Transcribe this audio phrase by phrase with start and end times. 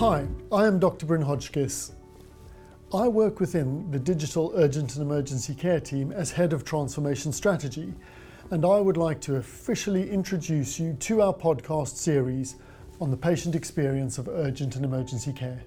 [0.00, 1.06] Hi, I am Dr.
[1.06, 1.92] Bryn Hodgkiss.
[2.92, 7.94] I work within the Digital Urgent and Emergency Care team as Head of Transformation Strategy,
[8.50, 12.56] and I would like to officially introduce you to our podcast series
[13.00, 15.62] on the patient experience of urgent and emergency care.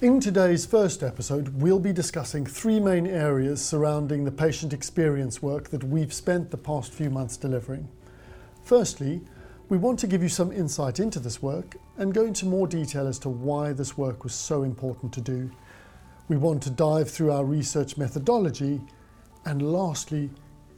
[0.00, 5.68] In today's first episode, we'll be discussing three main areas surrounding the patient experience work
[5.68, 7.90] that we've spent the past few months delivering.
[8.62, 9.20] Firstly,
[9.68, 13.06] we want to give you some insight into this work and go into more detail
[13.06, 15.50] as to why this work was so important to do.
[16.28, 18.80] We want to dive through our research methodology
[19.44, 20.30] and lastly,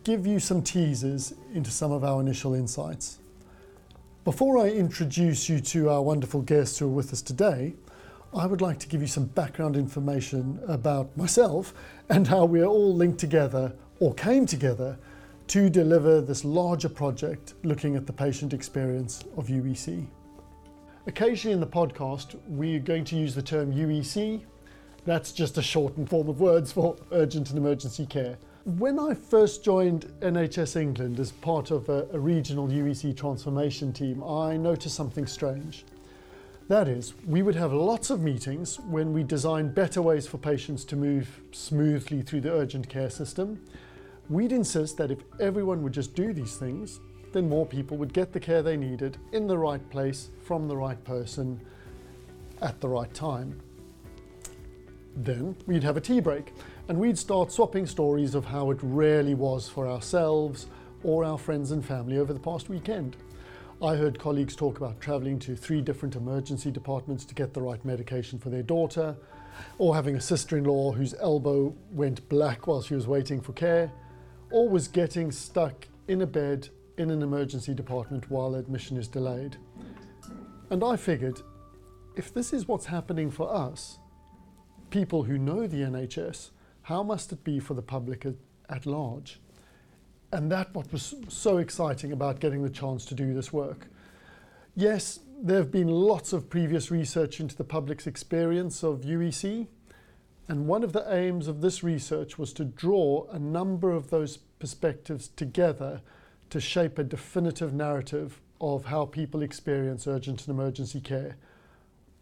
[0.05, 3.19] give you some teasers into some of our initial insights.
[4.25, 7.75] Before I introduce you to our wonderful guests who are with us today,
[8.35, 11.73] I would like to give you some background information about myself
[12.09, 14.99] and how we are all linked together or came together
[15.47, 20.09] to deliver this larger project looking at the patient experience of UEC.
[21.09, 24.43] Occasionally in the podcast, we're going to use the term UEC.
[25.05, 28.37] That's just a shortened form of words for urgent and emergency care.
[28.65, 34.25] When I first joined NHS England as part of a, a regional UEC transformation team,
[34.25, 35.85] I noticed something strange.
[36.67, 40.85] That is, we would have lots of meetings when we designed better ways for patients
[40.87, 43.61] to move smoothly through the urgent care system
[44.29, 46.99] We'd insist that if everyone would just do these things,
[47.37, 50.75] then more people would get the care they needed in the right place from the
[50.75, 51.61] right person
[52.63, 53.61] at the right time.
[55.15, 56.55] Then we'd have a tea break
[56.89, 60.67] and we'd start swapping stories of how it really was for ourselves
[61.05, 63.19] or our friends and family over the past weekend.
[63.83, 67.85] I heard colleagues talk about travelling to three different emergency departments to get the right
[67.85, 69.15] medication for their daughter,
[69.77, 73.53] or having a sister in law whose elbow went black while she was waiting for
[73.53, 73.93] care
[74.51, 79.57] or was getting stuck in a bed in an emergency department while admission is delayed.
[80.71, 81.43] And I figured
[82.17, 83.99] if this is what's happening for us,
[84.91, 86.51] people who know the NHS,
[86.83, 88.35] how must it be for the public at,
[88.69, 89.41] at large?
[90.33, 93.89] And that what was so exciting about getting the chance to do this work.
[94.75, 99.69] Yes, there have been lots of previous research into the public's experience of UEC,
[100.49, 104.37] and one of the aims of this research was to draw a number of those
[104.37, 106.01] perspectives together
[106.51, 111.37] to shape a definitive narrative of how people experience urgent and emergency care,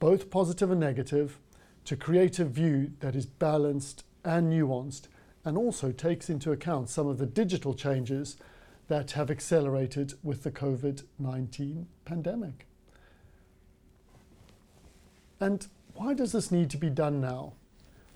[0.00, 1.38] both positive and negative,
[1.84, 5.08] to create a view that is balanced and nuanced
[5.44, 8.36] and also takes into account some of the digital changes
[8.88, 12.66] that have accelerated with the COVID 19 pandemic.
[15.40, 17.54] And why does this need to be done now?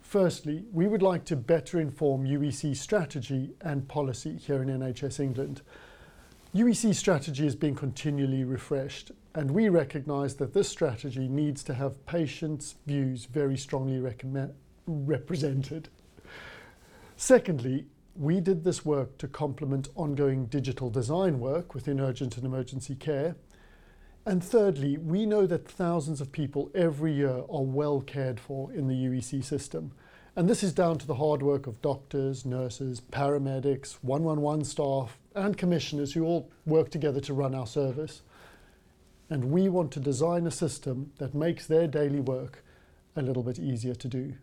[0.02, 5.60] Firstly, we would like to better inform UEC strategy and policy here in NHS England.
[6.54, 12.06] UEC strategy is being continually refreshed, and we recognise that this strategy needs to have
[12.06, 14.02] patients' views very strongly
[14.86, 15.90] represented.
[17.16, 17.84] Secondly,
[18.16, 23.36] we did this work to complement ongoing digital design work within urgent and emergency care.
[24.24, 28.88] And thirdly, we know that thousands of people every year are well cared for in
[28.88, 29.92] the UEC system.
[30.38, 35.58] And this is down to the hard work of doctors, nurses, paramedics, 111 staff, and
[35.58, 38.22] commissioners who all work together to run our service.
[39.28, 42.62] And we want to design a system that makes their daily work
[43.16, 44.34] a little bit easier to do.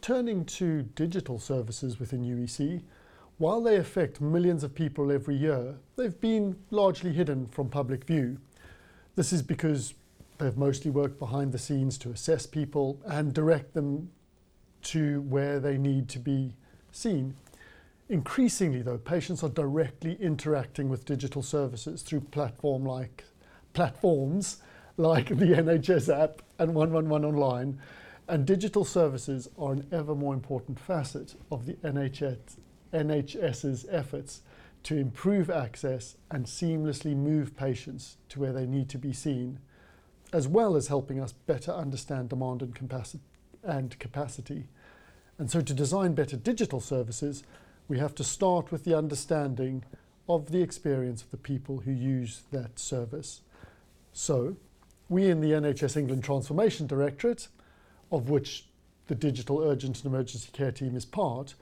[0.00, 2.82] Turning to digital services within UEC,
[3.36, 8.38] while they affect millions of people every year, they've been largely hidden from public view.
[9.14, 9.94] This is because
[10.38, 14.10] they've mostly worked behind the scenes to assess people and direct them
[14.82, 16.54] to where they need to be
[16.92, 17.34] seen.
[18.08, 23.24] Increasingly, though, patients are directly interacting with digital services through platform like
[23.74, 24.62] platforms
[24.96, 27.78] like the NHS app and 111 online,
[28.26, 32.56] and digital services are an ever more important facet of the NHS,
[32.92, 34.42] NHS's efforts
[34.82, 39.58] to improve access and seamlessly move patients to where they need to be seen,
[40.32, 43.22] as well as helping us better understand demand and capacity.
[43.68, 44.66] And, capacity.
[45.38, 47.42] and so to design better digital services,
[47.86, 49.84] we have to start with the understanding
[50.26, 53.42] of the experience of the people who use that service.
[54.12, 54.56] So,
[55.10, 57.48] we in the NHS England Transformation Directorate,
[58.10, 58.68] of which
[59.06, 61.54] the Digital Urgent and Emergency Care team is part,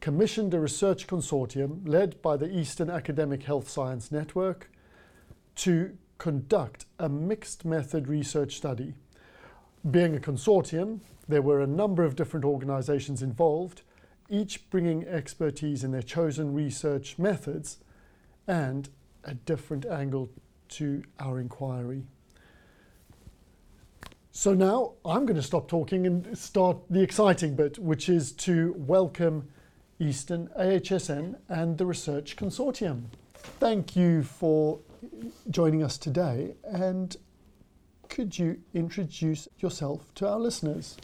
[0.00, 4.70] commissioned a research consortium led by the Eastern Academic Health Science Network
[5.56, 8.92] to conduct a mixed method research study.
[9.90, 13.82] Being a consortium, there were a number of different organizations involved,
[14.28, 17.78] each bringing expertise in their chosen research methods
[18.46, 18.88] and
[19.24, 20.30] a different angle
[20.68, 22.04] to our inquiry.
[24.30, 28.74] So now I'm going to stop talking and start the exciting bit, which is to
[28.76, 29.48] welcome
[29.98, 33.04] Eastern AHSN and the Research Consortium.
[33.34, 34.80] Thank you for
[35.48, 37.16] joining us today and
[38.08, 40.96] could you introduce yourself to our listeners?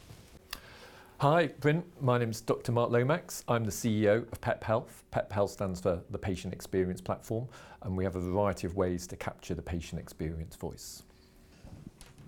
[1.23, 1.85] Hi, Bryn.
[2.01, 2.73] My name is Dr.
[2.73, 3.45] Mark Lomax.
[3.47, 5.05] I'm the CEO of PEP Health.
[5.13, 7.47] PEP Health stands for the Patient Experience Platform,
[7.83, 11.05] and we have a variety of ways to capture the patient experience voice.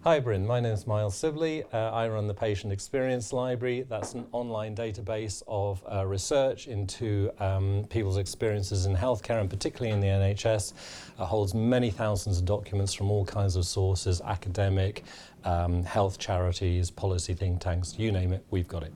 [0.04, 0.46] Hi, Bryn.
[0.46, 1.64] My name is Miles Sibley.
[1.72, 3.86] Uh, I run the Patient Experience Library.
[3.88, 9.92] That's an online database of uh, research into um, people's experiences in healthcare and particularly
[9.94, 10.74] in the NHS.
[11.18, 15.04] It holds many thousands of documents from all kinds of sources academic,
[15.44, 18.92] um, health charities, policy think tanks, you name it, we've got it.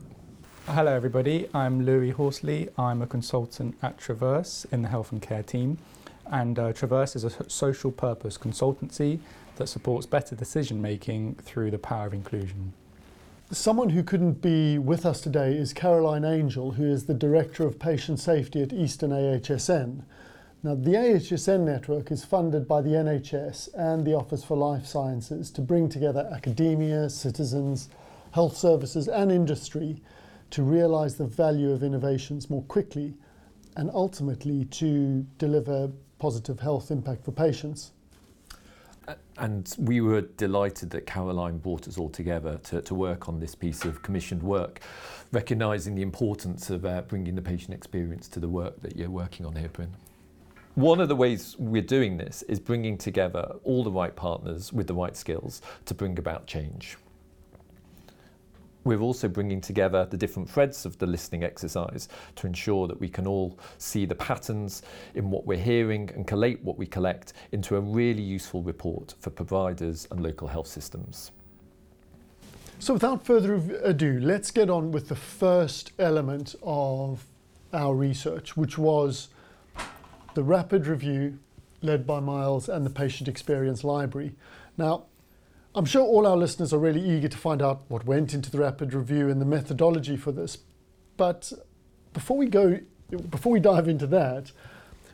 [0.67, 1.49] Hello, everybody.
[1.55, 2.69] I'm Louis Horsley.
[2.77, 5.79] I'm a consultant at Traverse in the health and care team.
[6.31, 9.19] And uh, Traverse is a social purpose consultancy
[9.59, 12.73] that supports better decision making through the power of inclusion.
[13.51, 17.77] Someone who couldn't be with us today is Caroline Angel, who is the Director of
[17.77, 20.03] Patient Safety at Eastern AHSN.
[20.63, 25.51] Now, the AHSN network is funded by the NHS and the Office for Life Sciences
[25.51, 27.89] to bring together academia, citizens,
[28.31, 30.01] health services, and industry
[30.51, 33.13] to realise the value of innovations more quickly
[33.75, 37.91] and ultimately to deliver positive health impact for patients
[39.39, 43.55] and we were delighted that Caroline brought us all together to, to work on this
[43.55, 44.81] piece of commissioned work,
[45.31, 49.45] recognising the importance of uh, bringing the patient experience to the work that you're working
[49.45, 49.91] on here, Bryn.
[50.75, 54.87] One of the ways we're doing this is bringing together all the right partners with
[54.87, 56.97] the right skills to bring about change.
[58.83, 63.09] We're also bringing together the different threads of the listening exercise to ensure that we
[63.09, 64.81] can all see the patterns
[65.15, 69.29] in what we're hearing and collate what we collect into a really useful report for
[69.29, 71.31] providers and local health systems.
[72.79, 77.25] So without further ado, let's get on with the first element of
[77.73, 79.27] our research, which was
[80.33, 81.37] the rapid review
[81.81, 84.31] led by Miles and the Patient Experience Library.
[84.77, 85.03] Now,
[85.75, 88.57] I'm sure all our listeners are really eager to find out what went into the
[88.57, 90.57] rapid review and the methodology for this.
[91.15, 91.53] But
[92.13, 92.79] before we go,
[93.29, 94.51] before we dive into that,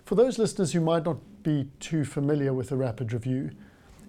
[0.06, 3.52] for those listeners who might not be too familiar with the rapid review,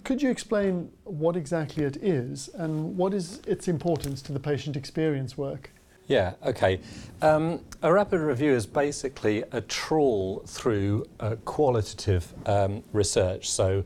[0.05, 4.77] could you explain what exactly it is and what is its importance to the patient
[4.77, 5.71] experience work?
[6.07, 6.79] Yeah, okay.
[7.23, 13.51] Um, a rapid review is basically a trawl through uh, qualitative um, research.
[13.51, 13.83] So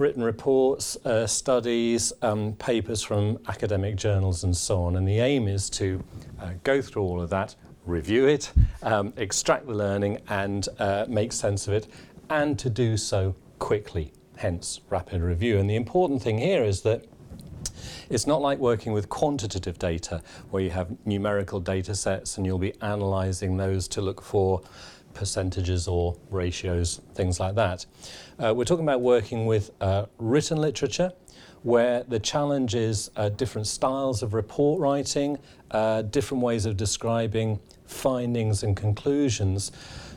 [0.00, 4.96] written reports, uh, studies, um, papers from academic journals, and so on.
[4.96, 6.02] And the aim is to
[6.40, 7.54] uh, go through all of that,
[7.84, 8.50] review it,
[8.82, 11.86] um, extract the learning, and uh, make sense of it,
[12.30, 15.58] and to do so quickly, hence rapid review.
[15.58, 17.04] And the important thing here is that
[18.08, 22.58] it's not like working with quantitative data where you have numerical data sets and you'll
[22.58, 24.62] be analyzing those to look for
[25.14, 27.86] percentages or ratios, things like that.
[28.38, 31.12] Uh, we're talking about working with uh, written literature
[31.62, 35.38] where the challenge is uh, different styles of report writing,
[35.72, 39.70] uh, different ways of describing findings and conclusions.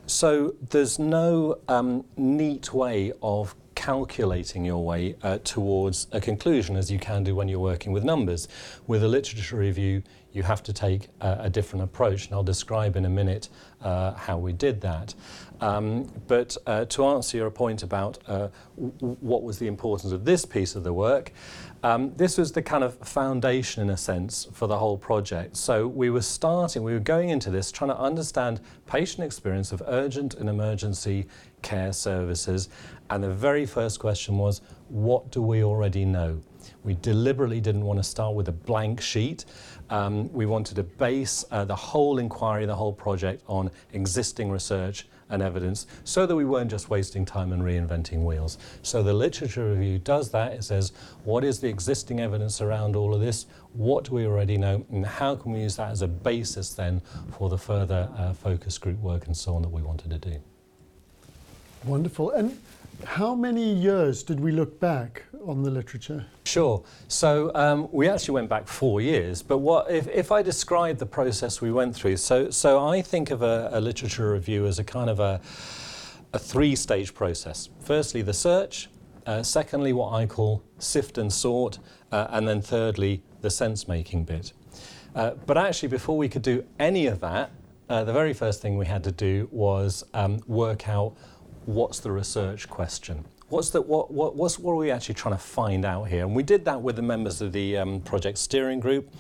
[0.06, 6.92] So there's no um, neat way of calculating your way uh, towards a conclusion as
[6.92, 8.47] you can do when you're working with numbers.
[8.88, 12.95] With a literature review, you have to take a, a different approach, and I'll describe
[12.95, 13.50] in a minute
[13.83, 15.13] uh, how we did that.
[15.61, 20.45] Um, but uh, to answer your point about uh, what was the importance of this
[20.45, 21.31] piece of the work,
[21.83, 25.56] um, this was the kind of foundation, in a sense, for the whole project.
[25.56, 29.81] So we were starting, we were going into this trying to understand patient experience of
[29.87, 31.28] urgent and emergency
[31.61, 32.69] care services.
[33.09, 36.42] And the very first question was, what do we already know?
[36.83, 39.45] We deliberately didn't want to start with a blank sheet.
[39.94, 45.06] Um, we wanted to base uh, the whole inquiry, the whole project on existing research
[45.30, 48.57] and evidence so that we weren't just wasting time and reinventing wheels.
[48.81, 50.54] So the literature review does that.
[50.54, 50.94] It says,
[51.26, 53.45] what is the existing evidence around all of this?
[53.73, 54.83] What do we already know?
[54.90, 57.00] And how can we use that as a basis then
[57.38, 60.42] for the further uh, focus group work and so on that we wanted to do?
[61.85, 62.31] Wonderful.
[62.31, 62.57] And
[63.06, 66.25] how many years did we look back on the literature?
[66.45, 66.83] Sure.
[67.09, 69.44] So um, we actually went back four years.
[69.44, 72.18] But what if, if I describe the process we went through?
[72.18, 75.42] So, so I think of a, a literature review as a kind of a,
[76.31, 77.69] a three-stage process.
[77.81, 78.90] Firstly, the search.
[79.25, 81.80] Uh, secondly, what I call sift and sort.
[82.11, 84.54] Uh, and then thirdly, the sense-making bit.
[85.16, 87.52] Uh, but actually, before we could do any of that,
[87.90, 91.16] uh, the very first thing we had to do was um, work out
[91.65, 93.25] what's the research question?
[93.53, 96.25] what's the what, what what's what are we actually trying to find out here?
[96.25, 99.13] And we did that with the members of the um, project steering group.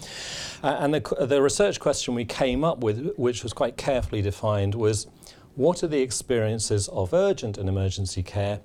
[0.63, 4.73] Uh, and the, the research question we came up with, which was quite carefully defined,
[4.75, 5.07] was
[5.55, 8.59] what are the experiences of urgent and emergency care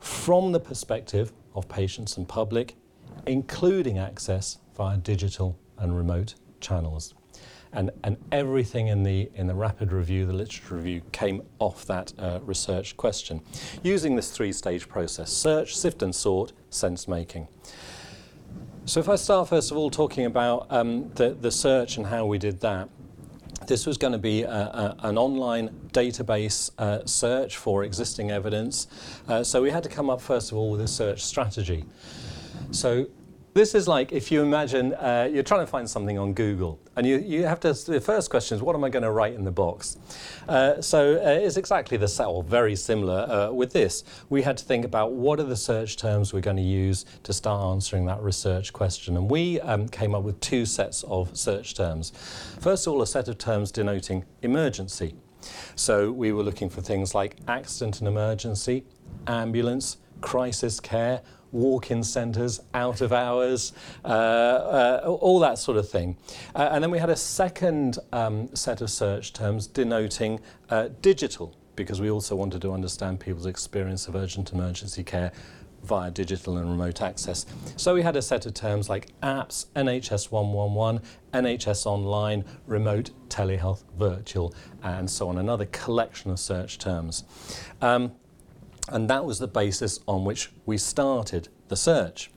[0.00, 2.74] from the perspective of patients and public,
[3.26, 7.14] including access via digital and remote channels?
[7.72, 12.12] And, and everything in the, in the rapid review, the literature review, came off that
[12.18, 13.40] uh, research question
[13.82, 17.48] using this three stage process search, sift and sort, sense making.
[18.84, 22.26] So, if I start first of all talking about um, the, the search and how
[22.26, 22.88] we did that,
[23.66, 28.88] this was going to be a, a, an online database uh, search for existing evidence.
[29.28, 31.84] Uh, so we had to come up first of all with a search strategy.
[32.72, 33.06] So
[33.54, 37.06] this is like if you imagine uh, you're trying to find something on Google, and
[37.06, 37.72] you, you have to.
[37.72, 39.98] The first question is, what am I going to write in the box?
[40.48, 44.04] Uh, so uh, it's exactly the same, or very similar uh, with this.
[44.30, 47.32] We had to think about what are the search terms we're going to use to
[47.32, 51.74] start answering that research question, and we um, came up with two sets of search
[51.74, 52.12] terms.
[52.60, 55.14] First of all, a set of terms denoting emergency.
[55.74, 58.84] So we were looking for things like accident and emergency,
[59.26, 61.20] ambulance, crisis care
[61.52, 63.72] walk-in centres, out of hours,
[64.04, 66.16] uh, uh, all that sort of thing.
[66.54, 70.40] Uh, and then we had a second um, set of search terms denoting
[70.70, 75.32] uh, digital, because we also wanted to understand people's experience of urgent emergency care
[75.84, 77.44] via digital and remote access.
[77.76, 81.02] So we had a set of terms like apps, NHS 111,
[81.34, 87.24] NHS Online, remote telehealth, virtual, and so on, another collection of search terms.
[87.80, 88.12] Um,
[88.88, 92.30] and that was the basis on which we started the search.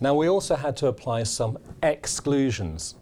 [0.00, 2.96] Now, we also had to apply some exclusions,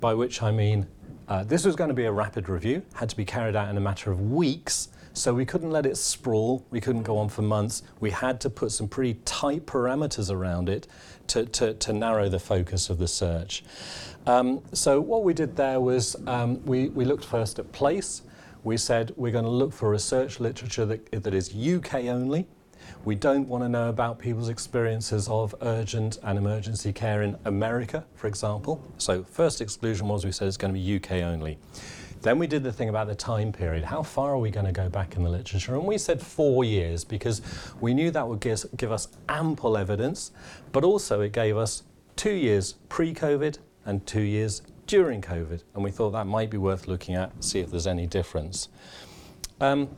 [0.00, 0.86] by which I mean
[1.26, 3.76] uh, this was going to be a rapid review, had to be carried out in
[3.76, 7.42] a matter of weeks, so we couldn't let it sprawl, we couldn't go on for
[7.42, 7.82] months.
[8.00, 10.86] We had to put some pretty tight parameters around it
[11.28, 13.64] to, to, to narrow the focus of the search.
[14.26, 18.22] Um, so, what we did there was um, we, we looked first at place
[18.64, 22.46] we said we're going to look for research literature that, that is UK only.
[23.04, 28.04] We don't want to know about people's experiences of urgent and emergency care in America,
[28.14, 28.82] for example.
[28.98, 31.58] So, first exclusion was we said it's going to be UK only.
[32.22, 33.84] Then we did the thing about the time period.
[33.84, 35.74] How far are we going to go back in the literature?
[35.74, 37.42] And we said four years because
[37.82, 40.30] we knew that would give, give us ample evidence,
[40.72, 41.82] but also it gave us
[42.16, 46.58] two years pre COVID and two years during COVID, and we thought that might be
[46.58, 48.68] worth looking at, see if there's any difference.
[49.60, 49.88] Um,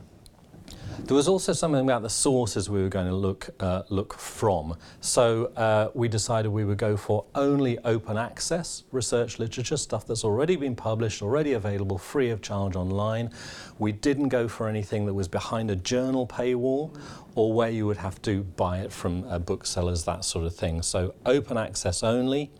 [0.99, 4.75] there was also something about the sources we were going to look, uh, look from.
[4.99, 10.23] So uh, we decided we would go for only open access research literature, stuff that's
[10.23, 13.29] already been published, already available free of charge online.
[13.77, 16.97] We didn't go for anything that was behind a journal paywall
[17.35, 20.81] or where you would have to buy it from uh, booksellers, that sort of thing.
[20.81, 22.51] So open access only.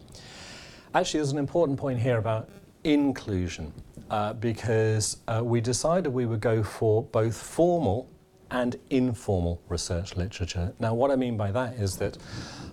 [0.93, 2.49] Actually, there's an important point here about
[2.83, 3.73] inclusion
[4.09, 8.09] uh, because uh, we decided we would go for both formal
[8.51, 10.73] and informal research literature.
[10.79, 12.17] Now, what I mean by that is that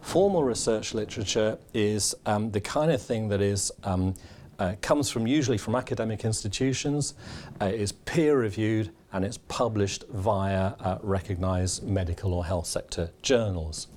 [0.03, 4.15] formal research literature is um, the kind of thing that is um,
[4.61, 7.15] uh, comes from usually from academic institutions,
[7.61, 13.89] uh, is peer reviewed, and it's published via uh, recognized medical or health sector journals.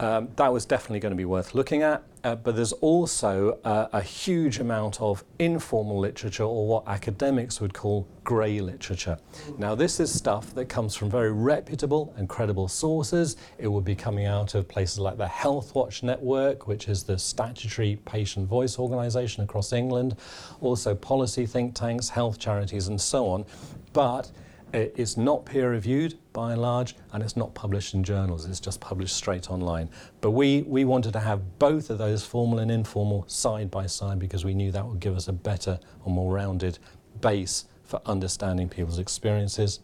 [0.00, 3.86] Um, that was definitely going to be worth looking at, uh, but there's also uh,
[3.92, 9.16] a huge amount of informal literature, or what academics would call grey literature.
[9.58, 13.36] Now, this is stuff that comes from very reputable and credible sources.
[13.58, 18.00] It would be coming out of places like the Healthwatch Network, which is the statutory
[18.04, 20.16] patient voice organisation across England,
[20.60, 23.44] also policy think tanks, health charities, and so on.
[23.92, 24.32] But
[24.72, 28.80] it's not peer reviewed by and large, and it's not published in journals, it's just
[28.80, 29.88] published straight online.
[30.20, 34.18] But we, we wanted to have both of those, formal and informal, side by side
[34.18, 36.78] because we knew that would give us a better or more rounded
[37.20, 39.80] base for understanding people's experiences.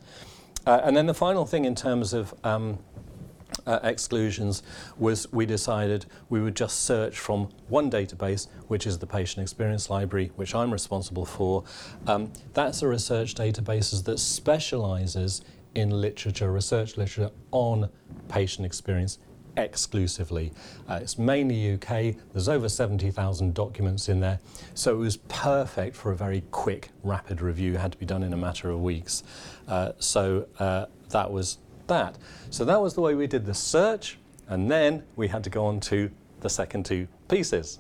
[0.67, 2.79] Uh, and then the final thing in terms of um,
[3.67, 4.63] uh, exclusions
[4.99, 9.91] was we decided we would just search from one database, which is the Patient Experience
[9.91, 11.65] Library, which I'm responsible for.
[12.07, 15.43] Um, that's a research database that specializes
[15.75, 17.89] in literature, research literature on
[18.29, 19.19] patient experience
[19.57, 20.53] exclusively.
[20.89, 24.41] Uh, it's mainly UK, there's over 70,000 documents in there,
[24.75, 28.23] so it was perfect for a very quick, rapid review, it had to be done
[28.23, 29.23] in a matter of weeks.
[29.69, 31.59] Uh, so uh, that was
[31.89, 32.17] that.
[32.51, 35.65] So that was the way we did the search, and then we had to go
[35.67, 36.11] on to
[36.41, 37.79] the second two pieces.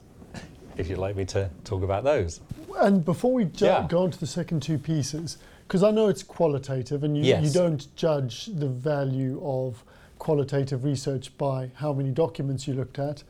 [0.77, 2.41] If you'd like me to talk about those.
[2.81, 3.87] And before we ju- Yeah.
[3.89, 7.45] go on to the second two pieces, Because I know it's qualitative and you, Yes.
[7.45, 9.83] you don't judge the value of
[10.19, 13.23] qualitative research by how many documents you looked at,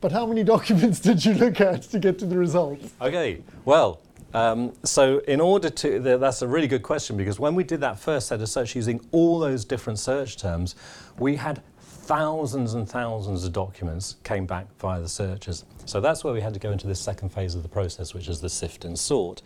[0.00, 2.90] but how many documents did you look at to get to the results?
[3.02, 4.00] Okay, well,
[4.34, 7.80] um, so in order to, th- that's a really good question because when we did
[7.80, 10.74] that first set of search using all those different search terms,
[11.18, 15.64] we had thousands and thousands of documents came back via the searches.
[15.86, 18.28] So that's where we had to go into this second phase of the process, which
[18.28, 19.40] is the sift and sort.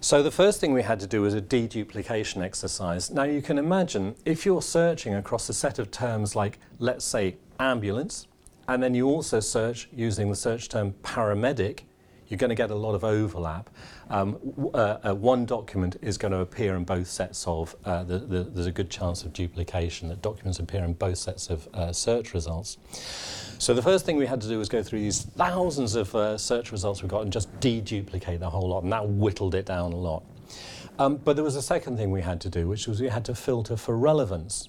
[0.00, 3.10] So the first thing we had to do was a deduplication exercise.
[3.10, 7.36] Now you can imagine if you're searching across a set of terms like, let's say,
[7.60, 8.26] ambulance,
[8.68, 11.82] and then you also search using the search term paramedic,
[12.28, 13.70] you're going to get a lot of overlap.
[14.10, 14.38] Um,
[14.74, 18.42] uh, uh, one document is going to appear in both sets of, uh, the, the,
[18.44, 22.34] there's a good chance of duplication, that documents appear in both sets of uh, search
[22.34, 22.78] results.
[23.58, 26.36] So the first thing we had to do was go through these thousands of uh,
[26.36, 29.92] search results we got and just deduplicate the whole lot, and that whittled it down
[29.92, 30.22] a lot.
[30.98, 33.24] Um, but there was a second thing we had to do, which was we had
[33.26, 34.68] to filter for relevance.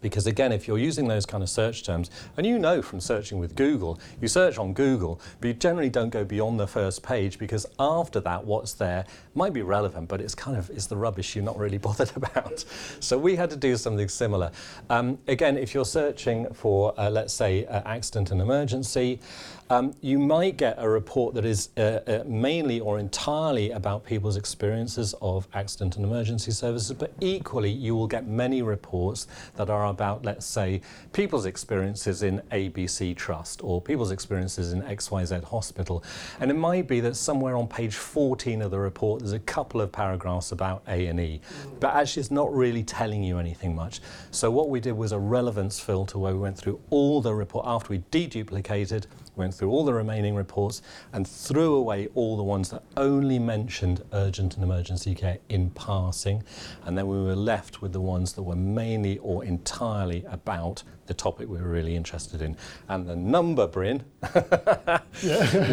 [0.00, 3.38] Because again, if you're using those kind of search terms, and you know from searching
[3.38, 7.38] with Google, you search on Google, but you generally don't go beyond the first page
[7.38, 9.04] because after that, what's there
[9.34, 12.64] might be relevant, but it's kind of it's the rubbish you're not really bothered about.
[13.00, 14.50] So we had to do something similar.
[14.88, 19.20] Um, again, if you're searching for, uh, let's say, uh, accident and emergency,
[19.70, 24.36] um, you might get a report that is uh, uh, mainly or entirely about people's
[24.36, 29.86] experiences of accident and emergency services, but equally you will get many reports that are
[29.86, 30.80] about, let's say,
[31.12, 36.02] people's experiences in ABC Trust or people's experiences in XYZ Hospital.
[36.40, 39.80] And it might be that somewhere on page 14 of the report there's a couple
[39.80, 41.40] of paragraphs about A&E,
[41.78, 44.00] but actually it's not really telling you anything much.
[44.32, 47.66] So what we did was a relevance filter where we went through all the report
[47.68, 49.06] after we deduplicated
[49.40, 50.82] went through all the remaining reports
[51.12, 56.44] and threw away all the ones that only mentioned urgent and emergency care in passing.
[56.84, 61.14] And then we were left with the ones that were mainly or entirely about the
[61.14, 62.56] topic we were really interested in.
[62.88, 64.04] And the number, Bryn,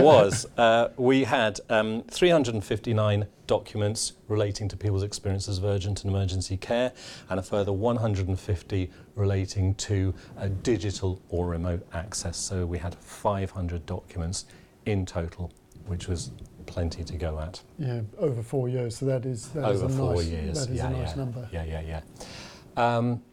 [0.01, 6.57] was uh, we had um, 359 documents relating to people's experiences of urgent and emergency
[6.57, 6.91] care,
[7.29, 12.38] and a further 150 relating to uh, digital or remote access.
[12.38, 14.45] So we had 500 documents
[14.86, 15.51] in total,
[15.86, 16.31] which was
[16.65, 17.62] plenty to go at.
[17.79, 18.97] Yeah, over four years.
[18.97, 20.60] So that is that is Over a four nice, years.
[20.65, 21.15] That is yeah, a nice yeah.
[21.15, 21.49] number.
[21.51, 22.01] Yeah, yeah, yeah.
[22.75, 23.23] Um,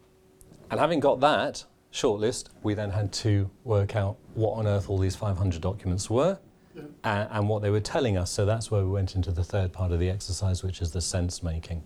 [0.70, 4.98] and having got that shortlist, we then had to work out what on earth all
[4.98, 6.38] these 500 documents were
[6.74, 6.82] Yeah.
[7.04, 8.30] and, and what they were telling us.
[8.30, 11.00] So that's where we went into the third part of the exercise, which is the
[11.00, 11.82] sense making.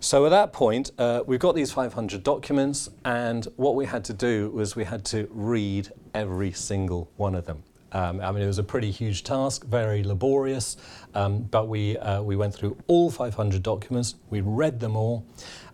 [0.00, 4.12] So at that point, uh, we've got these 500 documents, and what we had to
[4.12, 7.64] do was we had to read every single one of them.
[7.90, 10.76] Um, I mean, it was a pretty huge task, very laborious,
[11.14, 15.26] um, but we, uh, we went through all 500 documents, we read them all,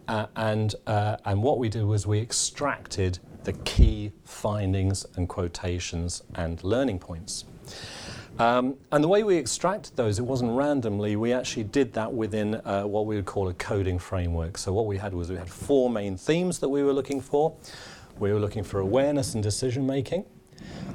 [0.08, 6.22] uh, and, uh, and what we did was we extracted the key findings and quotations
[6.34, 7.44] and learning points.
[8.38, 11.14] Um, and the way we extracted those, it wasn't randomly.
[11.14, 14.58] We actually did that within uh, what we would call a coding framework.
[14.58, 17.56] So what we had was we had four main themes that we were looking for.
[18.18, 20.24] We were looking for awareness and decision making.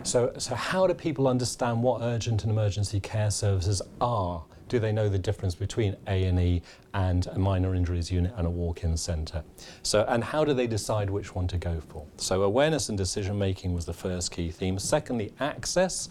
[0.04, 4.44] So, so how do people understand what urgent and emergency care services are?
[4.70, 6.62] Do they know the difference between A&E
[6.94, 9.44] and a minor injuries unit and a walk-in centre?
[9.82, 12.06] So, and how do they decide which one to go for?
[12.18, 14.78] So awareness and decision making was the first key theme.
[14.78, 16.08] Secondly, access.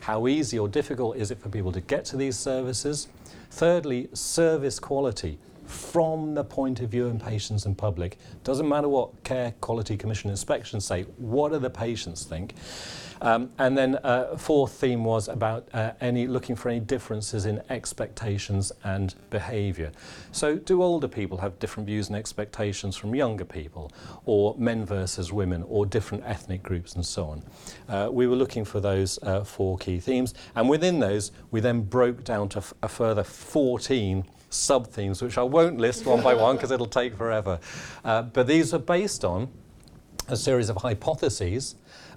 [0.00, 3.08] How easy or difficult is it for people to get to these services?
[3.50, 8.18] Thirdly, service quality from the point of view of patients and public.
[8.42, 12.54] Doesn't matter what Care Quality Commission inspections say, what do the patients think?
[13.20, 17.60] Um, and then uh, fourth theme was about uh, any looking for any differences in
[17.68, 19.92] expectations and behaviour.
[20.32, 23.90] So do older people have different views and expectations from younger people,
[24.24, 27.42] or men versus women, or different ethnic groups and so on?
[27.88, 31.82] Uh, we were looking for those uh, four key themes, and within those we then
[31.82, 36.70] broke down to a further 14 sub-themes, which I won't list one by one because
[36.70, 37.58] it'll take forever.
[38.04, 39.48] Uh, but these are based on
[40.28, 41.74] a series of hypotheses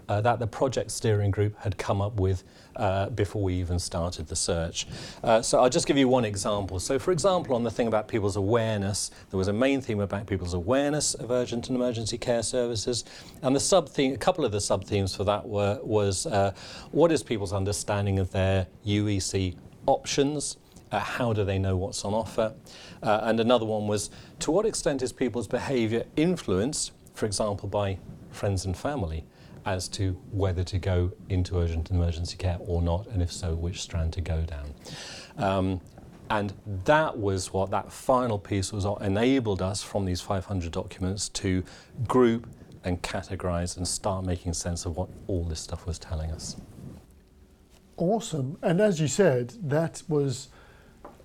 [0.09, 2.43] uh, that the project steering group had come up with
[2.75, 4.87] uh, before we even started the search.
[5.23, 6.79] Uh, so I'll just give you one example.
[6.79, 10.27] So, for example, on the thing about people's awareness, there was a main theme about
[10.27, 13.05] people's awareness of urgent and emergency care services,
[13.41, 16.53] and the sub theme, a couple of the sub themes for that were was uh,
[16.91, 20.57] what is people's understanding of their UEC options.
[20.91, 22.53] Uh, how do they know what's on offer?
[23.01, 27.97] Uh, and another one was to what extent is people's behaviour influenced, for example, by
[28.31, 29.25] friends and family,
[29.65, 33.53] as to whether to go into urgent and emergency care or not, and if so,
[33.53, 34.73] which strand to go down.
[35.37, 35.81] Um,
[36.31, 36.53] And
[36.85, 41.61] that was what that final piece was enabled us from these 500 documents to
[42.07, 42.47] group
[42.85, 46.55] and categorize and start making sense of what all this stuff was telling us.
[47.97, 48.57] Awesome.
[48.61, 50.47] And as you said, that was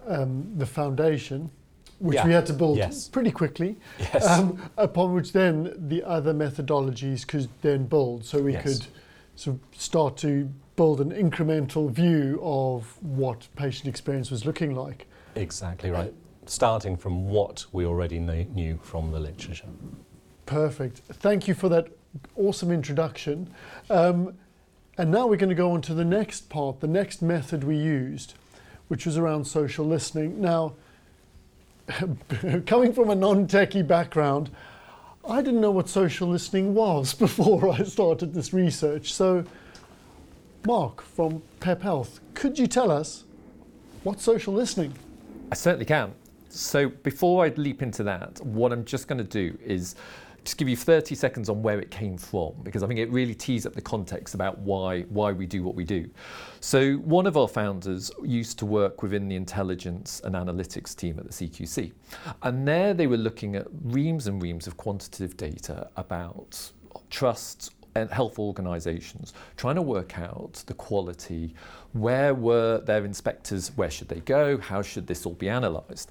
[0.07, 1.51] um, the foundation,
[1.99, 2.27] which Yeah.
[2.27, 3.09] we had to build Yes.
[3.09, 4.27] pretty quickly, Yes.
[4.29, 8.25] um, upon which then the other methodologies could then build.
[8.25, 8.63] So we Yes.
[8.63, 8.87] could
[9.35, 15.07] sort of start to build an incremental view of what patient experience was looking like.
[15.35, 16.15] exactly right.
[16.47, 19.67] Starting from what we already knew, knew from the literature.
[20.47, 20.99] Perfect.
[21.13, 21.89] Thank you for that
[22.37, 23.51] awesome introduction.
[23.91, 24.35] Um,
[24.97, 27.77] and now we're going to go on to the next part, the next method we
[27.77, 28.33] used,
[28.89, 30.41] which was around social listening.
[30.41, 30.75] Now,
[32.67, 34.51] coming from a non techie background,
[35.29, 39.13] I didn't know what social listening was before I started this research.
[39.13, 39.45] So,
[40.67, 43.25] Mark from PEP Health, could you tell us
[44.03, 44.95] what's social listening?
[45.51, 46.13] I certainly can.
[46.49, 49.95] So before I leap into that, what I'm just going to do is
[50.47, 53.35] just give you 30 seconds on where it came from because I think it really
[53.35, 56.09] tees up the context about why why we do what we do.
[56.61, 61.27] So one of our founders used to work within the intelligence and analytics team at
[61.27, 61.93] the CQC.
[62.43, 66.71] And there they were looking at reams and reams of quantitative data about
[67.11, 71.55] trust and health organisations trying to work out the quality
[71.93, 76.11] where were their inspectors where should they go how should this all be analysed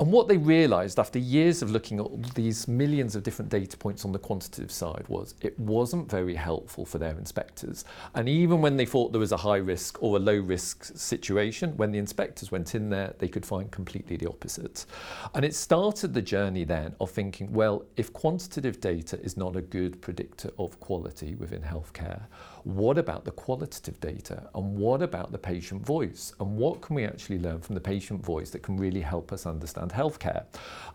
[0.00, 4.06] and what they realised after years of looking at these millions of different data points
[4.06, 7.84] on the quantitative side was it wasn't very helpful for their inspectors.
[8.14, 11.76] And even when they thought there was a high risk or a low risk situation,
[11.76, 14.86] when the inspectors went in there, they could find completely the opposite.
[15.34, 19.60] And it started the journey then of thinking, well, if quantitative data is not a
[19.60, 22.22] good predictor of quality within healthcare,
[22.64, 24.48] what about the qualitative data?
[24.54, 26.34] And what about the patient voice?
[26.40, 29.46] And what can we actually learn from the patient voice that can really help us
[29.46, 30.44] understand healthcare?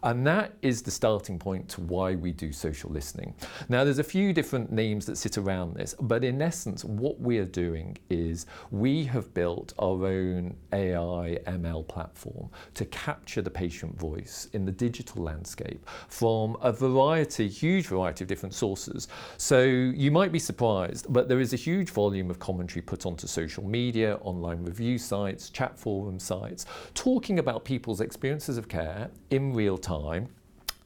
[0.04, 3.34] And that is the starting point to why we do social listening.
[3.70, 7.40] Now there's a few different names that sit around this but in essence what we
[7.40, 13.98] are doing is we have built our own AI ML platform to capture the patient
[13.98, 19.08] voice in the digital landscape from a variety huge variety of different sources.
[19.38, 23.28] So you might be surprised but there is a huge volume of commentary put onto
[23.28, 29.54] social media, online review sites, chat forum sites, talking about people's experiences of care in
[29.54, 30.28] real time.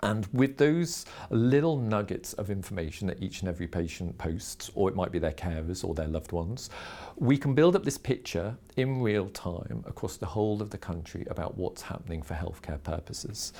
[0.01, 4.95] And with those little nuggets of information that each and every patient posts, or it
[4.95, 6.69] might be their carers or their loved ones,
[7.17, 11.25] we can build up this picture in real time across the whole of the country
[11.29, 13.51] about what's happening for healthcare purposes.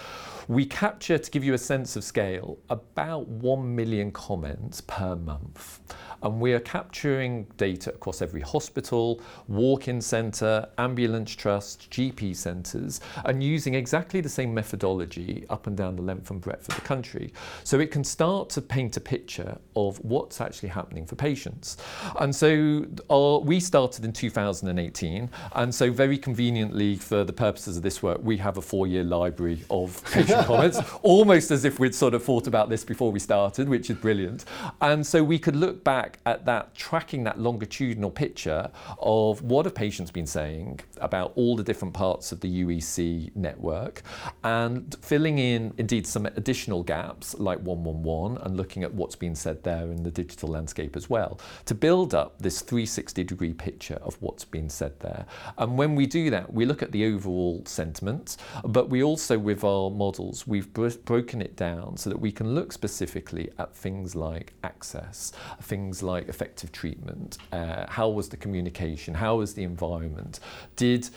[0.48, 5.82] We capture, to give you a sense of scale, about 1 million comments per month.
[6.24, 13.44] And we are capturing data across every hospital, walk-in centre, ambulance trust, GP centres, and
[13.44, 17.32] using exactly the same methodology up and down the length and breadth of the country.
[17.64, 21.78] So it can start to paint a picture of what's actually happening for patients.
[22.20, 27.84] And so our, we started in 2018, and so very conveniently for the purposes of
[27.84, 32.14] this work, we have a four-year library of patient comments, almost as if we'd sort
[32.14, 34.46] of thought about this before we started, which is brilliant.
[34.82, 39.76] And so we could look back at that, tracking that longitudinal picture of what have
[39.76, 44.04] patients been saying about all the different parts of the UEC network,
[44.44, 49.64] and filling in indeed some additional gaps like 111 and looking at what's been said
[49.64, 54.16] there in the digital landscape as well, to build up this 360 degree picture of
[54.22, 55.26] what's been said there.
[55.58, 59.64] And when we do that, we look at the overall sentiment, but we also, with
[59.64, 64.16] our models, we've bro- broken it down so that we can look specifically at things
[64.16, 70.40] like access, things like effective treatment, uh, how was the communication, how was the environment,
[70.76, 71.10] did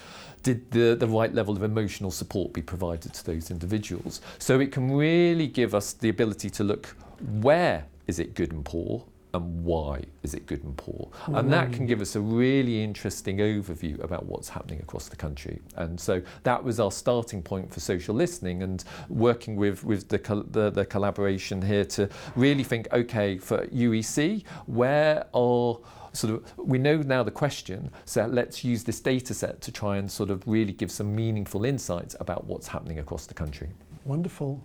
[0.43, 4.21] did the, the right level of emotional support be provided to those individuals?
[4.39, 6.97] So it can really give us the ability to look
[7.41, 11.09] where is it good and poor and why is it good and poor?
[11.29, 15.59] And that can give us a really interesting overview about what's happening across the country.
[15.77, 20.19] And so that was our starting point for social listening and working with, with the,
[20.51, 25.79] the, the collaboration here to really think okay, for UEC, where are
[26.13, 29.97] sort of we know now the question so let's use this data set to try
[29.97, 33.71] and sort of really give some meaningful insights about what's happening across the country
[34.05, 34.63] Wonderful.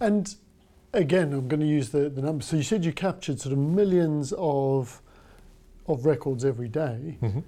[0.00, 0.34] And
[0.92, 2.46] again, I'm going to use the, the numbers.
[2.46, 5.02] So you said you captured sort of millions of
[5.86, 7.18] of records every day.
[7.20, 7.40] Mm-hmm.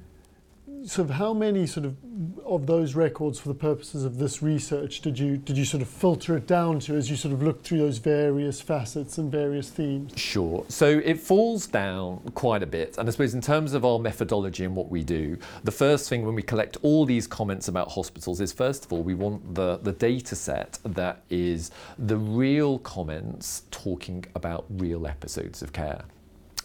[0.85, 1.97] Sort of how many sort of
[2.45, 5.89] of those records for the purposes of this research did you did you sort of
[5.89, 9.71] filter it down to as you sort of looked through those various facets and various
[9.71, 10.13] themes?
[10.17, 10.65] Sure.
[10.69, 12.99] So it falls down quite a bit.
[12.99, 16.25] And I suppose in terms of our methodology and what we do, the first thing
[16.25, 19.79] when we collect all these comments about hospitals is first of all, we want the,
[19.79, 26.05] the data set that is the real comments talking about real episodes of care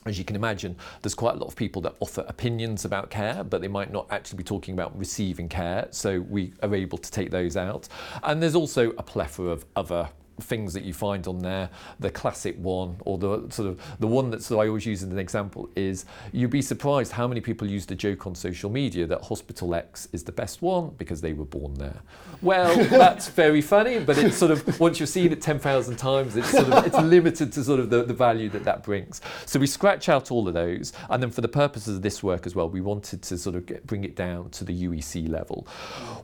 [0.10, 3.44] as you can imagine, there's quite a lot of people that offer opinions about care,
[3.44, 5.88] but they might not actually be talking about receiving care.
[5.92, 7.88] So we are able to take those out.
[8.24, 11.70] And there's also a plethora of other things that you find on there,
[12.00, 15.20] the classic one, or the sort of the one that I always use as an
[15.20, 19.24] example is you'd be surprised how many people use the joke on social media that
[19.24, 22.02] Hospital X is the best one because they were born there.
[22.42, 26.36] Well, that's very funny, but it's sort of once you've seen it ten thousand times,
[26.36, 29.22] it's sort of it's limited to sort of the, the value that that brings.
[29.46, 32.46] So we scratch out all of those, and then for the purposes of this work
[32.46, 35.68] as well, we wanted to sort of get, bring it down to the UEC level.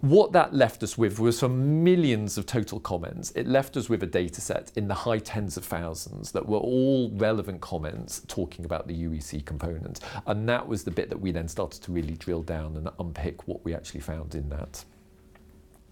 [0.01, 3.31] What that left us with was from millions of total comments.
[3.31, 6.59] It left us with a data set in the high tens of thousands that were
[6.59, 9.99] all relevant comments talking about the UEC component.
[10.27, 13.47] And that was the bit that we then started to really drill down and unpick
[13.47, 14.85] what we actually found in that.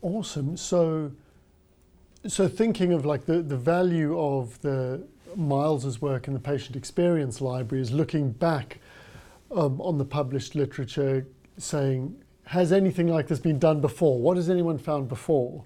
[0.02, 0.58] Awesome.
[0.58, 1.12] So,
[2.28, 5.04] so thinking of like the, the value of the
[5.36, 8.80] Miles's work in the patient experience library is looking back
[9.52, 11.26] um, on the published literature,
[11.58, 14.19] saying, has anything like this been done before?
[14.19, 15.63] What has anyone found before?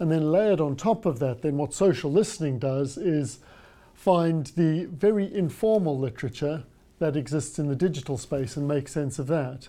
[0.00, 3.38] And then layered on top of that, then what social listening does is
[3.94, 6.64] find the very informal literature
[6.98, 9.68] that exists in the digital space and make sense of that.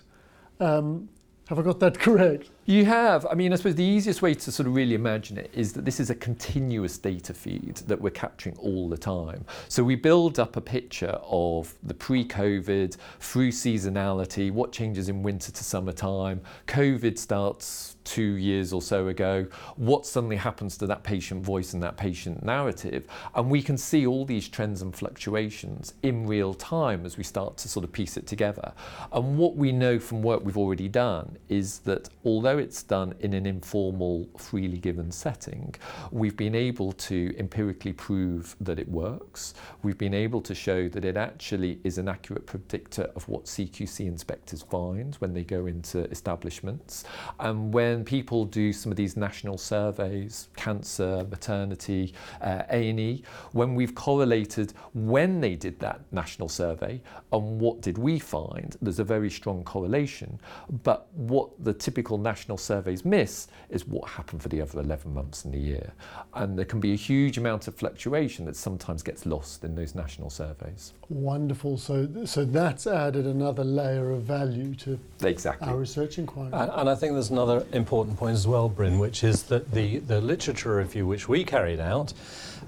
[0.58, 1.10] Um,
[1.48, 2.50] have I got that correct?
[2.64, 3.26] You have.
[3.28, 5.84] I mean, I suppose the easiest way to sort of really imagine it is that
[5.84, 9.44] this is a continuous data feed that we're capturing all the time.
[9.68, 15.50] So we build up a picture of the pre-COVID, through seasonality, what changes in winter
[15.50, 16.40] to summertime.
[16.68, 19.46] COVID starts two years or so ago,
[19.76, 23.06] what suddenly happens to that patient voice and that patient narrative.
[23.34, 27.56] And we can see all these trends and fluctuations in real time as we start
[27.58, 28.72] to sort of piece it together.
[29.12, 33.14] And what we know from work we've already done is that although although it's done
[33.20, 35.74] in an informal, freely given setting,
[36.10, 39.54] we've been able to empirically prove that it works.
[39.82, 44.00] We've been able to show that it actually is an accurate predictor of what CQC
[44.06, 47.04] inspectors find when they go into establishments.
[47.40, 52.12] And when people do some of these national surveys, cancer, maternity,
[52.42, 57.00] uh, A&E, when we've correlated when they did that national survey
[57.32, 60.38] and what did we find, there's a very strong correlation.
[60.82, 65.14] But what the typical national national surveys miss is what happened for the other 11
[65.14, 65.92] months in the year.
[66.34, 69.94] And there can be a huge amount of fluctuation that sometimes gets lost in those
[69.94, 70.92] national surveys.
[71.08, 71.78] Wonderful.
[71.78, 75.68] So, so that's added another layer of value to exactly.
[75.68, 76.50] our research inquiry.
[76.52, 79.98] And, and I think there's another important point as well, Bryn, which is that the,
[79.98, 82.12] the literature review which we carried out,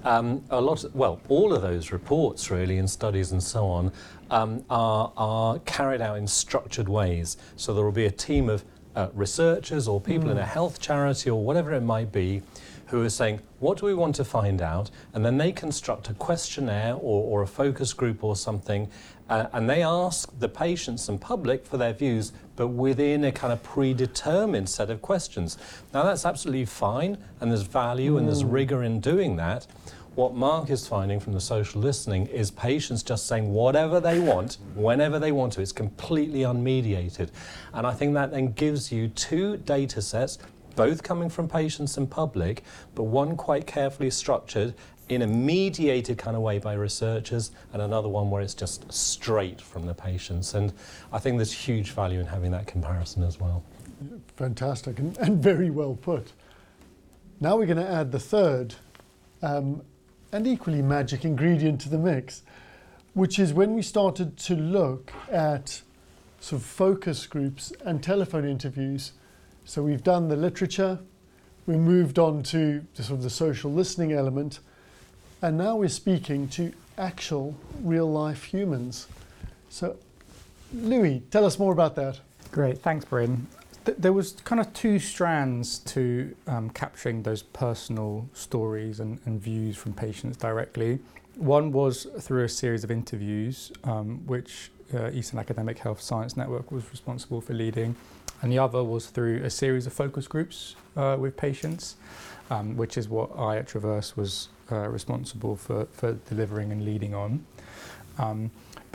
[0.05, 3.91] um, a lot, of, well, all of those reports really and studies and so on
[4.29, 7.35] um, are, are carried out in structured ways.
[7.57, 8.63] So there will be a team of
[8.95, 10.33] uh, researchers or people mm.
[10.33, 10.49] in a hmm.
[10.49, 12.41] health charity or whatever it might be
[12.87, 14.91] who are saying, what do we want to find out?
[15.13, 18.89] And then they construct a questionnaire or, or a focus group or something,
[19.27, 23.51] uh, and they ask the patients and public for their views, but within a kind
[23.51, 25.57] of predetermined set of questions.
[25.93, 28.19] Now, that's absolutely fine, and there's value mm.
[28.19, 28.51] and there's hmm.
[28.51, 29.65] rigor in doing that.
[30.15, 34.59] What Mark is finding from the social listening is patients just saying whatever they want,
[34.73, 35.61] whenever they want to.
[35.61, 37.31] It's completely unmediated.
[37.73, 40.37] And I think that then gives you two data sets,
[40.77, 42.63] both coming from patients and public,
[42.95, 44.73] but one quite carefully structured
[45.09, 49.59] in a mediated kind of way by researchers, and another one where it's just straight
[49.59, 50.53] from the patients.
[50.53, 50.71] And
[51.11, 53.63] I think there's huge value in having that comparison as well.
[54.37, 56.31] Fantastic and, and very well put.
[57.41, 58.75] Now we're going to add the third
[59.41, 59.81] um,
[60.35, 62.43] and equally magic ingredient to the mix,
[63.13, 65.81] which is when we started to look at
[66.41, 69.13] sort of focus groups and telephone interviews.
[69.63, 70.99] So we've done the literature,
[71.65, 74.59] we moved on to the sort of the social listening element,
[75.41, 79.07] and now we're speaking to actual real life humans.
[79.69, 79.95] So,
[80.73, 82.19] Louis, tell us more about that.
[82.51, 83.47] Great, thanks, Bryn
[83.85, 89.77] there was kind of two strands to um, capturing those personal stories and, and, views
[89.77, 90.99] from patients directly.
[91.35, 96.71] One was through a series of interviews, um, which uh, Eastern Academic Health Science Network
[96.71, 97.95] was responsible for leading,
[98.41, 101.95] and the other was through a series of focus groups uh, with patients,
[102.49, 107.13] um, which is what I at Traverse was uh, responsible for, for delivering and leading
[107.13, 107.45] on.